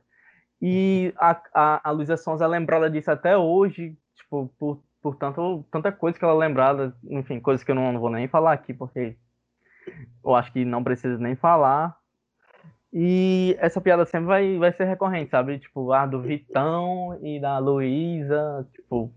e 0.65 1.13
a, 1.17 1.41
a, 1.53 1.89
a 1.89 1.91
Luísa 1.91 2.15
Sonza 2.15 2.45
é 2.45 2.47
lembrada 2.47 2.89
disso 2.89 3.11
até 3.11 3.37
hoje, 3.37 3.97
tipo, 4.15 4.49
por, 4.57 4.81
por 5.01 5.17
tanto, 5.17 5.65
tanta 5.69 5.91
coisa 5.91 6.17
que 6.17 6.23
ela 6.23 6.33
é 6.33 6.47
lembrada, 6.47 6.95
enfim, 7.09 7.37
coisas 7.41 7.65
que 7.65 7.71
eu 7.71 7.75
não, 7.75 7.91
não 7.91 7.99
vou 7.99 8.09
nem 8.09 8.29
falar 8.29 8.53
aqui, 8.53 8.73
porque 8.73 9.17
eu 10.23 10.33
acho 10.33 10.53
que 10.53 10.63
não 10.63 10.81
precisa 10.81 11.17
nem 11.17 11.35
falar. 11.35 11.97
E 12.93 13.57
essa 13.59 13.81
piada 13.81 14.05
sempre 14.05 14.27
vai, 14.27 14.57
vai 14.57 14.71
ser 14.71 14.85
recorrente, 14.85 15.31
sabe? 15.31 15.59
Tipo, 15.59 15.91
a 15.91 16.05
do 16.05 16.21
Vitão 16.21 17.19
e 17.21 17.41
da 17.41 17.57
Luísa, 17.57 18.65
tipo, 18.71 19.13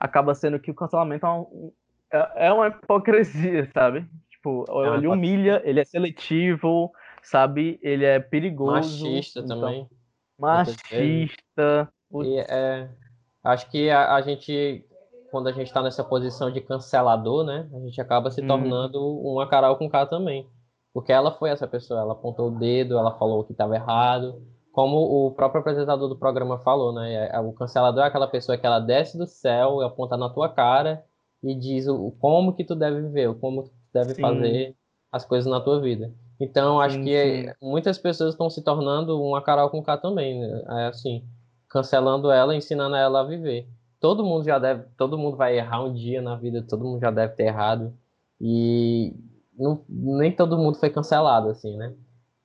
acaba 0.00 0.34
sendo 0.34 0.58
que 0.58 0.72
o 0.72 0.74
cancelamento 0.74 1.24
é, 1.24 1.30
um, 1.30 1.72
é, 2.12 2.46
é 2.48 2.52
uma 2.52 2.66
hipocrisia, 2.66 3.70
sabe? 3.72 4.04
Tipo, 4.30 4.64
é 4.84 4.96
ele 4.96 5.06
humilha, 5.06 5.62
ele 5.64 5.78
é 5.78 5.84
seletivo, 5.84 6.92
sabe? 7.22 7.78
Ele 7.80 8.04
é 8.04 8.18
perigoso. 8.18 9.04
Machista 9.04 9.38
então... 9.38 9.60
também 9.60 9.88
machista. 10.42 11.88
E, 12.24 12.38
é, 12.38 12.88
acho 13.44 13.70
que 13.70 13.88
a, 13.88 14.14
a, 14.14 14.20
gente, 14.20 14.84
quando 15.30 15.48
a 15.48 15.52
gente 15.52 15.68
está 15.68 15.82
nessa 15.82 16.02
posição 16.02 16.50
de 16.50 16.60
cancelador, 16.60 17.44
né, 17.44 17.68
a 17.72 17.78
gente 17.80 18.00
acaba 18.00 18.30
se 18.30 18.40
uhum. 18.40 18.48
tornando 18.48 19.00
hum. 19.00 19.34
uma 19.34 19.48
Carol 19.48 19.76
com 19.76 19.88
K 19.88 20.06
também. 20.06 20.46
Porque 20.92 21.12
ela 21.12 21.32
foi 21.32 21.50
essa 21.50 21.66
pessoa, 21.66 22.00
ela 22.00 22.12
apontou 22.12 22.48
o 22.48 22.58
dedo, 22.58 22.98
ela 22.98 23.16
falou 23.18 23.44
que 23.44 23.52
estava 23.52 23.74
errado. 23.74 24.42
Como 24.72 24.96
o 24.98 25.30
próprio 25.30 25.60
apresentador 25.60 26.08
do 26.08 26.18
programa 26.18 26.58
falou, 26.58 26.92
né? 26.92 27.14
É, 27.14 27.36
é, 27.36 27.40
o 27.40 27.52
cancelador 27.52 28.04
é 28.04 28.06
aquela 28.08 28.26
pessoa 28.26 28.58
que 28.58 28.66
ela 28.66 28.78
desce 28.78 29.16
do 29.16 29.26
céu 29.26 29.80
e 29.80 29.84
aponta 29.84 30.16
na 30.16 30.28
tua 30.28 30.48
cara 30.48 31.04
e 31.42 31.54
diz 31.54 31.88
o, 31.88 32.10
como 32.18 32.54
que 32.54 32.64
tu 32.64 32.74
deve 32.74 33.00
viver, 33.02 33.28
o 33.28 33.34
como 33.34 33.64
tu 33.64 33.70
deve 33.92 34.14
Sim. 34.14 34.20
fazer 34.20 34.76
as 35.10 35.24
coisas 35.24 35.50
na 35.50 35.60
tua 35.60 35.80
vida. 35.80 36.12
Então, 36.42 36.80
acho 36.80 36.96
sim, 36.96 37.04
que 37.04 37.44
sim. 37.44 37.52
muitas 37.62 37.98
pessoas 37.98 38.34
estão 38.34 38.50
se 38.50 38.62
tornando 38.62 39.22
uma 39.22 39.40
Carol 39.40 39.70
com 39.70 39.80
K 39.80 39.96
também, 39.96 40.40
né? 40.40 40.64
É 40.66 40.86
assim, 40.88 41.24
cancelando 41.68 42.32
ela, 42.32 42.56
ensinando 42.56 42.96
ela 42.96 43.20
a 43.20 43.24
viver. 43.24 43.68
Todo 44.00 44.24
mundo 44.24 44.44
já 44.44 44.58
deve, 44.58 44.82
todo 44.96 45.16
mundo 45.16 45.36
vai 45.36 45.56
errar 45.56 45.84
um 45.84 45.92
dia 45.92 46.20
na 46.20 46.34
vida, 46.34 46.60
todo 46.68 46.84
mundo 46.84 46.98
já 47.00 47.12
deve 47.12 47.34
ter 47.34 47.44
errado. 47.44 47.94
E 48.40 49.14
não, 49.56 49.84
nem 49.88 50.34
todo 50.34 50.58
mundo 50.58 50.78
foi 50.78 50.90
cancelado, 50.90 51.48
assim, 51.48 51.76
né? 51.76 51.94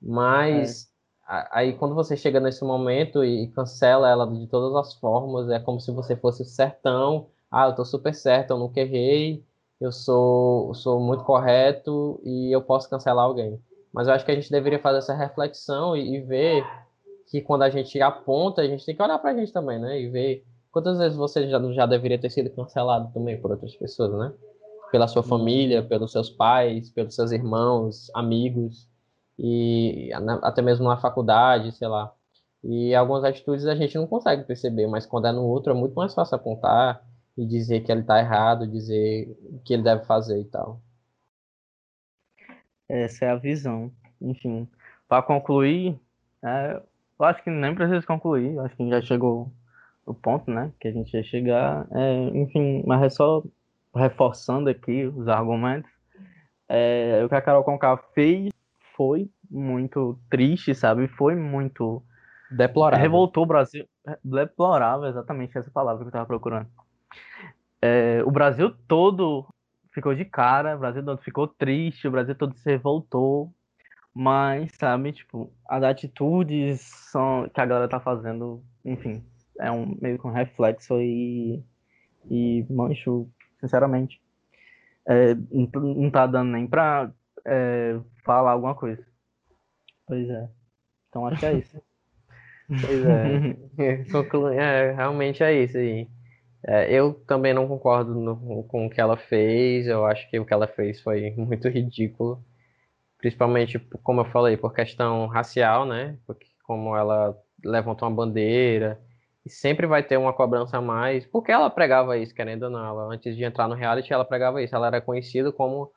Mas 0.00 0.88
é. 1.28 1.48
aí 1.50 1.72
quando 1.72 1.96
você 1.96 2.16
chega 2.16 2.38
nesse 2.38 2.64
momento 2.64 3.24
e 3.24 3.48
cancela 3.48 4.08
ela 4.08 4.30
de 4.32 4.46
todas 4.46 4.76
as 4.76 4.94
formas, 4.94 5.50
é 5.50 5.58
como 5.58 5.80
se 5.80 5.90
você 5.90 6.14
fosse 6.14 6.42
o 6.42 6.46
sertão. 6.46 7.26
Ah, 7.50 7.66
eu 7.66 7.74
tô 7.74 7.84
super 7.84 8.14
certo, 8.14 8.52
eu 8.52 8.58
nunca 8.58 8.80
errei, 8.80 9.44
eu 9.80 9.90
sou, 9.90 10.72
sou 10.74 11.00
muito 11.00 11.24
correto 11.24 12.20
e 12.22 12.54
eu 12.54 12.62
posso 12.62 12.88
cancelar 12.88 13.24
alguém. 13.24 13.60
Mas 13.92 14.06
eu 14.06 14.14
acho 14.14 14.24
que 14.24 14.30
a 14.30 14.34
gente 14.34 14.50
deveria 14.50 14.78
fazer 14.78 14.98
essa 14.98 15.14
reflexão 15.14 15.96
e, 15.96 16.16
e 16.16 16.20
ver 16.20 16.64
que 17.30 17.40
quando 17.40 17.62
a 17.62 17.70
gente 17.70 18.00
aponta, 18.00 18.62
a 18.62 18.66
gente 18.66 18.84
tem 18.84 18.94
que 18.94 19.02
olhar 19.02 19.18
para 19.18 19.30
a 19.30 19.34
gente 19.34 19.52
também, 19.52 19.78
né? 19.78 20.00
E 20.00 20.08
ver 20.08 20.44
quantas 20.70 20.98
vezes 20.98 21.16
você 21.16 21.48
já, 21.48 21.60
já 21.72 21.86
deveria 21.86 22.18
ter 22.18 22.30
sido 22.30 22.50
cancelado 22.50 23.12
também 23.12 23.40
por 23.40 23.50
outras 23.50 23.74
pessoas, 23.76 24.12
né? 24.12 24.32
Pela 24.90 25.08
sua 25.08 25.22
uhum. 25.22 25.28
família, 25.28 25.82
pelos 25.82 26.12
seus 26.12 26.30
pais, 26.30 26.90
pelos 26.90 27.14
seus 27.14 27.30
irmãos, 27.30 28.10
amigos, 28.14 28.88
e 29.38 30.10
até 30.42 30.62
mesmo 30.62 30.88
na 30.88 30.96
faculdade, 30.96 31.72
sei 31.72 31.88
lá. 31.88 32.12
E 32.64 32.94
algumas 32.94 33.22
atitudes 33.24 33.66
a 33.66 33.74
gente 33.74 33.96
não 33.96 34.06
consegue 34.06 34.44
perceber, 34.44 34.86
mas 34.86 35.06
quando 35.06 35.26
é 35.26 35.32
no 35.32 35.44
outro 35.44 35.72
é 35.72 35.76
muito 35.76 35.94
mais 35.94 36.12
fácil 36.14 36.36
apontar 36.36 37.02
e 37.36 37.46
dizer 37.46 37.80
que 37.80 37.92
ele 37.92 38.00
está 38.00 38.18
errado, 38.18 38.66
dizer 38.66 39.38
o 39.44 39.60
que 39.60 39.74
ele 39.74 39.82
deve 39.82 40.04
fazer 40.04 40.40
e 40.40 40.44
tal. 40.44 40.80
Essa 42.88 43.26
é 43.26 43.30
a 43.30 43.36
visão. 43.36 43.92
Enfim, 44.20 44.68
para 45.08 45.22
concluir, 45.22 45.98
é, 46.42 46.80
eu 47.18 47.26
acho 47.26 47.42
que 47.42 47.50
nem 47.50 47.74
precisa 47.74 48.06
concluir, 48.06 48.58
acho 48.60 48.76
que 48.76 48.88
já 48.88 49.00
chegou 49.02 49.52
o 50.06 50.14
ponto, 50.14 50.50
né, 50.50 50.72
que 50.80 50.88
a 50.88 50.92
gente 50.92 51.14
ia 51.14 51.22
chegar. 51.22 51.86
É, 51.92 52.24
enfim, 52.34 52.82
mas 52.86 53.02
é 53.02 53.10
só 53.10 53.42
reforçando 53.94 54.70
aqui 54.70 55.04
os 55.04 55.28
argumentos. 55.28 55.90
É, 56.68 57.22
o 57.24 57.28
que 57.28 57.34
a 57.34 57.40
Carol 57.40 57.64
Conká 57.64 57.96
fez 58.14 58.50
foi 58.94 59.30
muito 59.50 60.18
triste, 60.30 60.74
sabe? 60.74 61.08
Foi 61.08 61.34
muito 61.34 62.02
deplorável. 62.50 63.02
Revoltou 63.02 63.44
o 63.44 63.46
Brasil. 63.46 63.86
Deplorável, 64.22 65.08
exatamente 65.08 65.56
essa 65.56 65.70
palavra 65.70 66.00
que 66.00 66.06
eu 66.06 66.08
estava 66.08 66.26
procurando. 66.26 66.68
É, 67.80 68.22
o 68.24 68.30
Brasil 68.30 68.74
todo 68.86 69.46
ficou 69.98 70.14
de 70.14 70.24
cara, 70.24 70.76
o 70.76 70.78
Brasil 70.78 71.04
todo 71.04 71.20
ficou 71.20 71.48
triste, 71.48 72.06
o 72.06 72.10
Brasil 72.10 72.34
todo 72.34 72.56
se 72.56 72.70
revoltou. 72.70 73.52
Mas, 74.14 74.72
sabe, 74.76 75.12
tipo, 75.12 75.52
as 75.68 75.82
atitudes 75.82 76.80
são, 76.80 77.48
que 77.52 77.60
a 77.60 77.66
galera 77.66 77.88
tá 77.88 78.00
fazendo, 78.00 78.62
enfim, 78.84 79.24
é 79.60 79.70
um 79.70 79.96
meio 80.00 80.18
que 80.18 80.26
um 80.26 80.32
reflexo 80.32 81.00
e, 81.00 81.62
e 82.28 82.66
mancho, 82.70 83.28
sinceramente. 83.60 84.20
É, 85.06 85.34
não 85.34 86.10
tá 86.10 86.26
dando 86.26 86.52
nem 86.52 86.66
pra 86.66 87.12
é, 87.44 87.98
falar 88.24 88.52
alguma 88.52 88.74
coisa. 88.74 89.04
Pois 90.06 90.28
é. 90.28 90.48
Então 91.08 91.26
acho 91.26 91.40
que 91.40 91.46
é 91.46 91.54
isso. 91.54 91.82
pois 92.68 93.04
é. 93.04 94.54
é. 94.56 94.92
Realmente 94.92 95.42
é 95.42 95.62
isso 95.62 95.78
aí. 95.78 96.08
É, 96.66 96.92
eu 96.92 97.14
também 97.26 97.54
não 97.54 97.68
concordo 97.68 98.14
no, 98.14 98.64
com 98.64 98.86
o 98.86 98.90
que 98.90 99.00
ela 99.00 99.16
fez. 99.16 99.86
Eu 99.86 100.04
acho 100.06 100.28
que 100.30 100.38
o 100.38 100.44
que 100.44 100.52
ela 100.52 100.66
fez 100.68 101.00
foi 101.00 101.30
muito 101.36 101.68
ridículo. 101.68 102.42
Principalmente, 103.18 103.78
como 104.02 104.20
eu 104.20 104.24
falei, 104.26 104.56
por 104.56 104.72
questão 104.74 105.26
racial, 105.26 105.86
né? 105.86 106.18
Porque 106.26 106.46
como 106.64 106.96
ela 106.96 107.36
levantou 107.64 108.08
uma 108.08 108.14
bandeira 108.14 109.00
e 109.44 109.50
sempre 109.50 109.86
vai 109.86 110.02
ter 110.02 110.16
uma 110.18 110.32
cobrança 110.32 110.78
a 110.78 110.82
mais. 110.82 111.26
Porque 111.26 111.50
ela 111.52 111.70
pregava 111.70 112.18
isso, 112.18 112.34
querendo 112.34 112.64
ou 112.64 112.70
não. 112.70 112.84
Ela, 112.86 113.14
antes 113.14 113.36
de 113.36 113.44
entrar 113.44 113.68
no 113.68 113.74
reality, 113.74 114.12
ela 114.12 114.24
pregava 114.24 114.62
isso. 114.62 114.74
Ela 114.74 114.88
era 114.88 115.00
conhecida 115.00 115.52
como 115.52 115.92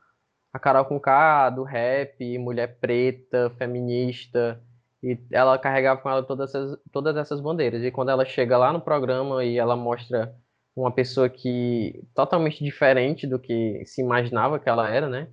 a 0.53 0.59
Carol 0.59 0.85
com 0.85 0.99
K 0.99 1.49
do 1.51 1.63
rap, 1.63 2.37
mulher 2.37 2.77
preta, 2.79 3.49
feminista, 3.57 4.61
e 5.03 5.17
ela 5.31 5.57
carregava 5.57 6.01
com 6.01 6.09
ela 6.09 6.23
todas 6.23 6.49
essas, 6.49 6.77
todas 6.91 7.15
essas 7.17 7.41
bandeiras. 7.41 7.83
E 7.83 7.91
quando 7.91 8.09
ela 8.09 8.25
chega 8.25 8.57
lá 8.57 8.71
no 8.71 8.81
programa 8.81 9.43
e 9.43 9.57
ela 9.57 9.75
mostra 9.75 10.35
uma 10.75 10.91
pessoa 10.93 11.29
que 11.29 12.03
totalmente 12.15 12.63
diferente 12.63 13.27
do 13.27 13.39
que 13.39 13.83
se 13.85 14.01
imaginava 14.01 14.59
que 14.59 14.69
ela 14.69 14.89
era, 14.89 15.09
né? 15.09 15.27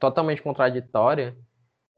Totalmente 0.00 0.42
contraditória, 0.42 1.36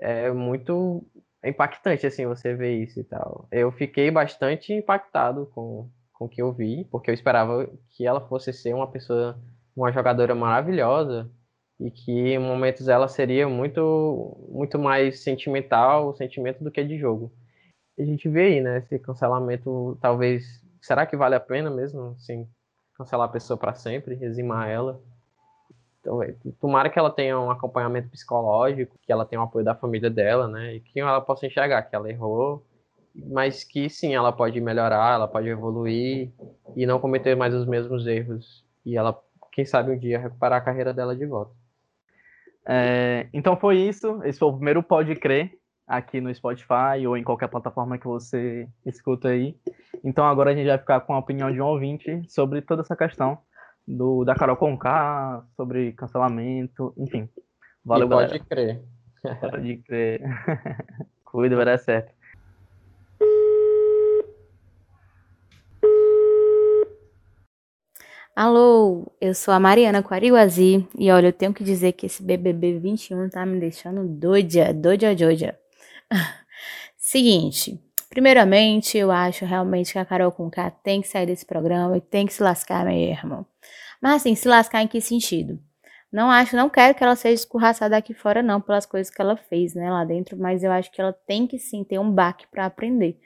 é 0.00 0.30
muito 0.32 1.06
impactante 1.44 2.06
assim 2.06 2.26
você 2.26 2.54
ver 2.54 2.82
isso 2.82 3.00
e 3.00 3.04
tal. 3.04 3.48
Eu 3.52 3.72
fiquei 3.72 4.10
bastante 4.10 4.72
impactado 4.72 5.46
com 5.54 5.90
com 6.18 6.24
o 6.26 6.28
que 6.28 6.40
eu 6.42 6.52
vi, 6.52 6.84
porque 6.90 7.10
eu 7.10 7.14
esperava 7.14 7.68
que 7.90 8.06
ela 8.06 8.26
fosse 8.26 8.52
ser 8.52 8.74
uma 8.74 8.90
pessoa, 8.90 9.38
uma 9.76 9.92
jogadora 9.92 10.34
maravilhosa, 10.34 11.30
e 11.78 11.90
que 11.90 12.10
em 12.10 12.38
momentos 12.38 12.88
ela 12.88 13.06
seria 13.08 13.48
muito 13.48 14.46
muito 14.50 14.78
mais 14.78 15.20
sentimental, 15.22 16.14
sentimento 16.16 16.64
do 16.64 16.70
que 16.70 16.82
de 16.84 16.98
jogo. 16.98 17.32
A 17.98 18.04
gente 18.04 18.28
vê 18.28 18.42
aí, 18.46 18.60
né, 18.60 18.78
esse 18.78 18.98
cancelamento, 18.98 19.98
talvez, 20.00 20.44
será 20.82 21.06
que 21.06 21.16
vale 21.16 21.34
a 21.34 21.40
pena 21.40 21.70
mesmo, 21.70 22.12
assim, 22.18 22.48
cancelar 22.96 23.28
a 23.28 23.32
pessoa 23.32 23.56
para 23.56 23.74
sempre, 23.74 24.18
eximar 24.22 24.68
ela? 24.68 25.00
Então, 26.00 26.20
tomara 26.60 26.88
que 26.88 26.98
ela 26.98 27.10
tenha 27.10 27.38
um 27.38 27.50
acompanhamento 27.50 28.08
psicológico, 28.08 28.96
que 29.02 29.12
ela 29.12 29.26
tenha 29.26 29.40
o 29.40 29.44
apoio 29.44 29.64
da 29.64 29.74
família 29.74 30.08
dela, 30.08 30.46
né, 30.46 30.76
e 30.76 30.80
que 30.80 31.00
ela 31.00 31.20
possa 31.20 31.46
enxergar 31.46 31.82
que 31.82 31.96
ela 31.96 32.08
errou, 32.08 32.64
mas 33.14 33.64
que 33.64 33.88
sim, 33.88 34.14
ela 34.14 34.30
pode 34.30 34.60
melhorar, 34.60 35.14
ela 35.14 35.26
pode 35.26 35.48
evoluir 35.48 36.30
e 36.76 36.86
não 36.86 37.00
cometer 37.00 37.34
mais 37.34 37.54
os 37.54 37.66
mesmos 37.66 38.06
erros 38.06 38.64
e 38.84 38.96
ela, 38.96 39.20
quem 39.50 39.64
sabe 39.64 39.90
um 39.90 39.98
dia 39.98 40.18
recuperar 40.18 40.58
a 40.58 40.64
carreira 40.64 40.94
dela 40.94 41.16
de 41.16 41.26
volta. 41.26 41.50
É, 42.68 43.28
então 43.32 43.56
foi 43.56 43.78
isso. 43.78 44.20
Esse 44.24 44.38
foi 44.38 44.48
o 44.48 44.54
primeiro 44.54 44.82
Pode 44.82 45.14
Crer 45.16 45.56
aqui 45.86 46.20
no 46.20 46.34
Spotify 46.34 47.06
ou 47.06 47.16
em 47.16 47.22
qualquer 47.22 47.48
plataforma 47.48 47.98
que 47.98 48.06
você 48.06 48.68
escuta 48.84 49.28
aí. 49.28 49.56
Então 50.02 50.24
agora 50.26 50.50
a 50.50 50.54
gente 50.54 50.66
vai 50.66 50.78
ficar 50.78 51.00
com 51.00 51.14
a 51.14 51.18
opinião 51.18 51.52
de 51.52 51.60
um 51.60 51.66
ouvinte 51.66 52.22
sobre 52.28 52.60
toda 52.60 52.82
essa 52.82 52.96
questão 52.96 53.38
do, 53.86 54.24
da 54.24 54.34
Carol 54.34 54.56
Conká, 54.56 55.44
sobre 55.56 55.92
cancelamento, 55.92 56.92
enfim. 56.96 57.28
Valeu, 57.84 58.06
e 58.06 58.10
pode 58.10 58.28
galera. 58.28 58.44
crer. 58.48 58.82
Pode 59.40 59.76
crer. 59.78 60.20
Cuida, 61.24 61.54
vai 61.56 61.64
dar 61.64 61.78
certo. 61.78 62.12
Alô, 68.34 69.10
eu 69.18 69.34
sou 69.34 69.54
a 69.54 69.58
Mariana 69.58 70.02
Quariwazi 70.02 70.86
e 70.98 71.10
olha, 71.10 71.28
eu 71.28 71.32
tenho 71.32 71.54
que 71.54 71.64
dizer 71.64 71.92
que 71.92 72.04
esse 72.04 72.22
BBB 72.22 72.78
21 72.78 73.30
tá 73.30 73.46
me 73.46 73.58
deixando 73.58 74.06
doida, 74.06 74.74
doida, 74.74 75.14
doida. 75.14 75.65
Seguinte, 76.96 77.80
primeiramente, 78.08 78.98
eu 78.98 79.10
acho 79.10 79.44
realmente 79.44 79.92
que 79.92 79.98
a 79.98 80.04
Carol 80.04 80.32
Conká 80.32 80.70
tem 80.70 81.00
que 81.00 81.08
sair 81.08 81.26
desse 81.26 81.46
programa 81.46 81.96
e 81.96 82.00
tem 82.00 82.26
que 82.26 82.32
se 82.32 82.42
lascar 82.42 82.84
mesmo. 82.84 83.46
Mas 84.00 84.16
assim, 84.16 84.34
se 84.34 84.48
lascar 84.48 84.82
em 84.82 84.88
que 84.88 85.00
sentido? 85.00 85.58
Não 86.12 86.30
acho, 86.30 86.56
não 86.56 86.70
quero 86.70 86.94
que 86.94 87.02
ela 87.02 87.16
seja 87.16 87.34
escorraçada 87.34 87.96
aqui 87.96 88.14
fora 88.14 88.42
não, 88.42 88.60
pelas 88.60 88.86
coisas 88.86 89.12
que 89.12 89.20
ela 89.20 89.36
fez, 89.36 89.74
né, 89.74 89.90
lá 89.90 90.04
dentro, 90.04 90.38
mas 90.38 90.62
eu 90.62 90.70
acho 90.72 90.90
que 90.90 91.00
ela 91.00 91.12
tem 91.12 91.46
que 91.46 91.58
sim 91.58 91.84
ter 91.84 91.98
um 91.98 92.10
baque 92.10 92.46
para 92.46 92.66
aprender. 92.66 93.18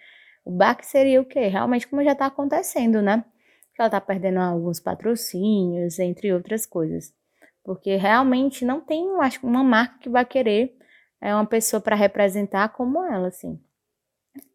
O 0.44 0.50
baque 0.50 0.86
seria 0.86 1.20
o 1.20 1.24
quê? 1.24 1.46
Realmente 1.46 1.86
como 1.86 2.02
já 2.02 2.14
tá 2.14 2.26
acontecendo, 2.26 3.02
né? 3.02 3.24
que 3.80 3.82
ela 3.82 3.88
está 3.88 4.00
perdendo 4.00 4.38
alguns 4.40 4.78
patrocínios, 4.78 5.98
entre 5.98 6.32
outras 6.32 6.66
coisas. 6.66 7.14
Porque 7.64 7.96
realmente 7.96 8.62
não 8.62 8.80
tem, 8.80 9.08
acho, 9.20 9.46
uma 9.46 9.64
marca 9.64 9.98
que 10.00 10.08
vai 10.10 10.24
querer 10.24 10.76
é, 11.20 11.34
uma 11.34 11.46
pessoa 11.46 11.80
para 11.80 11.96
representar 11.96 12.70
como 12.70 13.04
ela, 13.04 13.28
assim. 13.28 13.60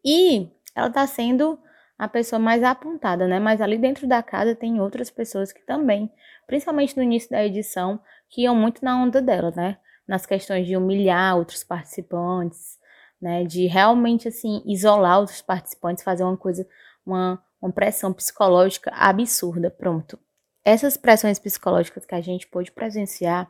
E 0.04 0.50
ela 0.76 0.88
está 0.88 1.06
sendo 1.06 1.60
a 1.98 2.08
pessoa 2.08 2.40
mais 2.40 2.64
apontada, 2.64 3.28
né? 3.28 3.40
Mas 3.40 3.62
ali 3.62 3.78
dentro 3.78 4.08
da 4.08 4.22
casa 4.22 4.56
tem 4.56 4.82
outras 4.82 5.10
pessoas 5.10 5.52
que 5.52 5.66
também, 5.66 6.12
principalmente 6.46 6.96
no 6.98 7.04
início 7.04 7.30
da 7.30 7.46
edição, 7.46 8.00
que 8.30 8.42
iam 8.42 8.56
muito 8.56 8.84
na 8.84 9.02
onda 9.02 9.22
dela, 9.22 9.52
né? 9.56 9.78
Nas 10.08 10.26
questões 10.26 10.68
de 10.68 10.76
humilhar 10.76 11.38
outros 11.38 11.64
participantes, 11.64 12.78
né? 13.22 13.44
De 13.46 13.66
realmente, 13.68 14.28
assim, 14.28 14.62
isolar 14.66 15.20
outros 15.20 15.42
participantes, 15.42 16.04
fazer 16.04 16.24
uma 16.24 16.38
coisa, 16.38 16.68
uma, 17.06 17.42
uma 17.62 17.72
pressão 17.72 18.12
psicológica 18.12 18.92
absurda. 18.94 19.72
Pronto. 19.72 20.20
Essas 20.64 20.98
pressões 20.98 21.40
psicológicas 21.40 22.06
que 22.06 22.16
a 22.16 22.22
gente 22.22 22.48
pôde 22.48 22.72
presenciar, 22.72 23.50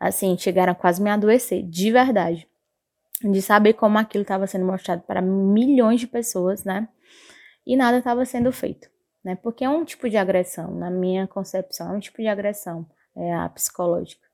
assim, 0.00 0.36
chegaram 0.38 0.72
a 0.72 0.76
quase 0.76 1.02
me 1.02 1.10
adoecer, 1.10 1.62
de 1.62 1.90
verdade. 1.90 2.48
De 3.22 3.42
saber 3.42 3.74
como 3.74 3.98
aquilo 3.98 4.22
estava 4.22 4.46
sendo 4.46 4.64
mostrado 4.64 5.02
para 5.02 5.22
milhões 5.22 6.00
de 6.00 6.06
pessoas, 6.06 6.64
né? 6.64 6.88
E 7.66 7.76
nada 7.76 7.98
estava 7.98 8.24
sendo 8.24 8.50
feito, 8.52 8.88
né? 9.24 9.36
Porque 9.36 9.64
é 9.64 9.68
um 9.68 9.84
tipo 9.84 10.10
de 10.10 10.16
agressão, 10.16 10.74
na 10.74 10.90
minha 10.90 11.26
concepção, 11.28 11.92
é 11.92 11.96
um 11.96 12.00
tipo 12.00 12.20
de 12.20 12.28
agressão 12.28 12.86
é, 13.16 13.34
a 13.34 13.48
psicológica. 13.48 14.26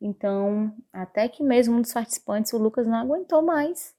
Então, 0.00 0.74
até 0.92 1.28
que 1.28 1.42
mesmo 1.42 1.76
um 1.76 1.80
dos 1.80 1.92
participantes, 1.92 2.52
o 2.52 2.58
Lucas, 2.58 2.86
não 2.86 2.98
aguentou 2.98 3.42
mais 3.42 3.94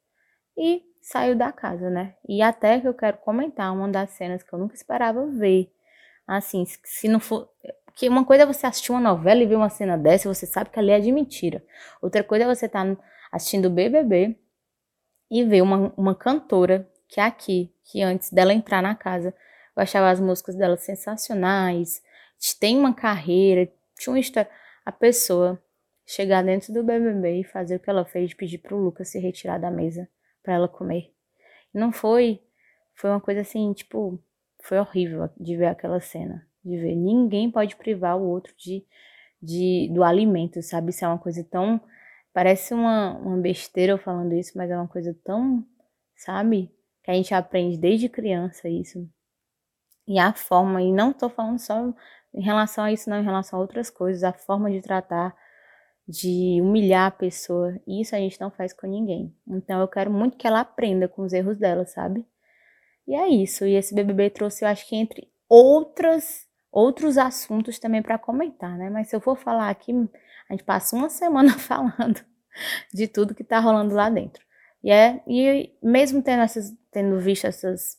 e 0.58 0.84
saiu 1.02 1.36
da 1.36 1.52
casa, 1.52 1.90
né? 1.90 2.16
E 2.28 2.42
até 2.42 2.80
que 2.80 2.88
eu 2.88 2.94
quero 2.94 3.18
comentar 3.18 3.74
uma 3.74 3.88
das 3.88 4.12
cenas 4.12 4.44
que 4.44 4.54
eu 4.54 4.60
nunca 4.60 4.76
esperava 4.76 5.26
ver. 5.28 5.72
Assim, 6.28 6.66
se 6.84 7.08
não 7.08 7.20
for. 7.20 7.50
Que 7.96 8.10
uma 8.10 8.26
coisa 8.26 8.44
é 8.44 8.46
você 8.46 8.66
assistir 8.66 8.92
uma 8.92 9.00
novela 9.00 9.42
e 9.42 9.46
ver 9.46 9.56
uma 9.56 9.70
cena 9.70 9.98
dessa 9.98 10.28
você 10.32 10.46
sabe 10.46 10.70
que 10.70 10.80
ali 10.80 10.92
é 10.92 11.00
de 11.00 11.12
mentira. 11.12 11.64
Outra 12.02 12.24
coisa 12.24 12.44
é 12.44 12.48
você 12.48 12.66
estar 12.66 12.86
tá 12.86 12.98
assistindo 13.36 13.66
o 13.66 13.70
BBB 13.70 14.38
e 15.30 15.44
ver 15.44 15.62
uma, 15.62 15.94
uma 15.98 16.16
cantora 16.16 16.90
que 17.08 17.20
aqui, 17.20 17.74
que 17.84 18.02
antes 18.02 18.32
dela 18.32 18.54
entrar 18.54 18.82
na 18.82 18.96
casa, 18.96 19.36
eu 19.76 19.84
achava 19.84 20.10
as 20.10 20.22
músicas 20.22 20.56
dela 20.56 20.78
sensacionais, 20.78 22.02
tem 22.60 22.78
uma 22.78 22.94
carreira, 22.94 23.70
tinha 24.00 24.14
uma 24.14 24.20
história. 24.20 24.50
A 24.86 24.92
pessoa 24.92 25.62
chegar 26.06 26.44
dentro 26.44 26.74
do 26.74 26.84
BBB 26.84 27.42
e 27.42 27.44
fazer 27.44 27.76
o 27.76 27.80
que 27.80 27.90
ela 27.90 28.06
fez, 28.06 28.34
pedir 28.34 28.60
pro 28.60 28.78
Lucas 28.78 29.10
se 29.10 29.20
retirar 29.20 29.58
da 29.58 29.70
mesa 29.70 30.08
para 30.42 30.54
ela 30.54 30.68
comer. 30.68 31.12
Não 31.74 31.92
foi, 31.92 32.40
foi 32.94 33.10
uma 33.10 33.20
coisa 33.20 33.42
assim, 33.42 33.74
tipo, 33.74 34.18
foi 34.62 34.80
horrível 34.80 35.30
de 35.38 35.58
ver 35.58 35.66
aquela 35.66 36.00
cena, 36.00 36.48
de 36.64 36.78
ver 36.78 36.96
ninguém 36.96 37.52
pode 37.52 37.76
privar 37.76 38.18
o 38.18 38.26
outro 38.26 38.54
de, 38.58 38.86
de 39.42 39.92
do 39.94 40.04
alimento, 40.04 40.62
sabe? 40.62 40.92
Isso 40.92 41.04
é 41.04 41.08
uma 41.08 41.18
coisa 41.18 41.44
tão 41.44 41.82
parece 42.36 42.74
uma, 42.74 43.14
uma 43.18 43.38
besteira 43.38 43.94
eu 43.94 43.98
falando 43.98 44.34
isso, 44.34 44.58
mas 44.58 44.70
é 44.70 44.76
uma 44.76 44.90
coisa 44.90 45.18
tão, 45.24 45.66
sabe? 46.18 46.70
Que 47.02 47.10
a 47.10 47.14
gente 47.14 47.34
aprende 47.34 47.78
desde 47.78 48.10
criança 48.10 48.68
isso. 48.68 49.10
E 50.06 50.20
a 50.20 50.34
forma, 50.34 50.82
e 50.82 50.92
não 50.92 51.14
tô 51.14 51.30
falando 51.30 51.60
só 51.60 51.94
em 52.34 52.42
relação 52.42 52.84
a 52.84 52.92
isso, 52.92 53.10
não, 53.10 53.22
em 53.22 53.24
relação 53.24 53.58
a 53.58 53.62
outras 53.62 53.90
coisas, 53.90 54.22
a 54.22 54.34
forma 54.34 54.70
de 54.70 54.82
tratar 54.82 55.34
de 56.06 56.60
humilhar 56.62 57.08
a 57.08 57.12
pessoa. 57.12 57.80
Isso 57.88 58.14
a 58.14 58.20
gente 58.20 58.40
não 58.42 58.52
faz 58.52 58.74
com 58.74 58.86
ninguém. 58.86 59.34
Então 59.48 59.80
eu 59.80 59.88
quero 59.88 60.12
muito 60.12 60.36
que 60.36 60.46
ela 60.46 60.60
aprenda 60.60 61.08
com 61.08 61.22
os 61.22 61.32
erros 61.32 61.58
dela, 61.58 61.86
sabe? 61.86 62.26
E 63.08 63.16
é 63.16 63.30
isso. 63.30 63.66
E 63.66 63.76
esse 63.76 63.96
BBB 63.96 64.30
trouxe, 64.32 64.66
eu 64.66 64.68
acho 64.68 64.86
que 64.90 64.98
entre 64.98 65.32
outras 65.48 66.46
outros 66.70 67.18
assuntos 67.18 67.80
também 67.80 68.02
para 68.02 68.18
comentar, 68.18 68.78
né? 68.78 68.90
Mas 68.90 69.08
se 69.08 69.16
eu 69.16 69.22
for 69.22 69.38
falar 69.38 69.70
aqui, 69.70 69.94
a 70.50 70.54
gente 70.54 70.64
passa 70.64 70.96
uma 70.96 71.10
semana 71.10 71.54
falando 71.60 72.24
de 72.94 73.08
tudo 73.08 73.36
que 73.36 73.44
tá 73.44 73.60
rolando 73.60 73.94
lá 73.94 74.10
dentro. 74.10 74.44
E 74.84 74.92
é 74.92 75.22
e 75.28 75.74
mesmo 75.82 76.22
tendo 76.22 76.44
essas 76.44 76.74
tendo 76.92 77.20
visto 77.20 77.46
essas 77.46 77.98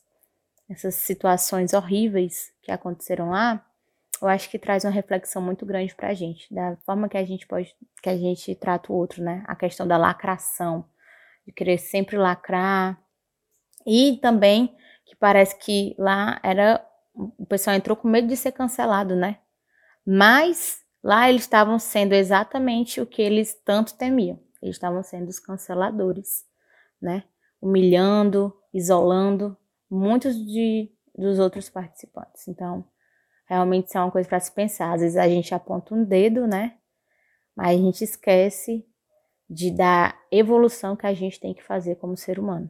essas 0.69 0.95
situações 0.95 1.73
horríveis 1.73 2.51
que 2.61 2.71
aconteceram 2.71 3.29
lá, 3.29 3.65
eu 4.21 4.27
acho 4.27 4.49
que 4.49 4.59
traz 4.59 4.83
uma 4.83 4.91
reflexão 4.91 5.41
muito 5.41 5.65
grande 5.65 5.95
pra 5.95 6.13
gente, 6.13 6.53
da 6.53 6.75
forma 6.85 7.07
que 7.07 7.17
a 7.17 7.25
gente 7.25 7.47
pode, 7.47 7.73
que 8.01 8.09
a 8.09 8.17
gente 8.17 8.53
trata 8.55 8.91
o 8.91 8.95
outro, 8.95 9.23
né? 9.23 9.43
A 9.47 9.55
questão 9.55 9.87
da 9.87 9.97
lacração, 9.97 10.85
de 11.45 11.53
querer 11.53 11.77
sempre 11.77 12.17
lacrar. 12.17 12.99
E 13.85 14.17
também 14.21 14.75
que 15.05 15.15
parece 15.15 15.57
que 15.57 15.95
lá 15.97 16.39
era 16.43 16.85
o 17.13 17.45
pessoal 17.45 17.75
entrou 17.75 17.95
com 17.95 18.07
medo 18.07 18.27
de 18.27 18.35
ser 18.35 18.51
cancelado, 18.51 19.15
né? 19.15 19.37
Mas 20.05 20.83
lá 21.07 21.29
eles 21.29 21.43
estavam 21.43 21.79
sendo 21.79 22.11
exatamente 22.11 22.99
o 22.99 23.05
que 23.05 23.21
eles 23.21 23.53
tanto 23.63 23.95
temiam. 23.95 24.37
Eles 24.61 24.75
estavam 24.75 25.01
sendo 25.01 25.29
os 25.29 25.39
canceladores, 25.39 26.45
né? 27.01 27.23
Humilhando, 27.61 28.53
isolando 28.73 29.55
muitos 29.89 30.35
de, 30.35 30.91
dos 31.17 31.39
outros 31.39 31.69
participantes. 31.69 32.49
Então, 32.49 32.83
realmente 33.45 33.87
isso 33.87 33.97
é 33.97 34.01
uma 34.01 34.11
coisa 34.11 34.27
para 34.27 34.41
se 34.41 34.51
pensar. 34.51 34.93
Às 34.93 34.99
vezes 34.99 35.15
a 35.15 35.29
gente 35.29 35.55
aponta 35.55 35.95
um 35.95 36.03
dedo, 36.03 36.45
né? 36.45 36.77
Mas 37.55 37.79
a 37.79 37.81
gente 37.81 38.03
esquece 38.03 38.85
de 39.49 39.71
da 39.71 40.13
evolução 40.29 40.93
que 40.97 41.07
a 41.07 41.13
gente 41.13 41.39
tem 41.39 41.53
que 41.53 41.63
fazer 41.63 41.95
como 41.95 42.17
ser 42.17 42.37
humano. 42.37 42.69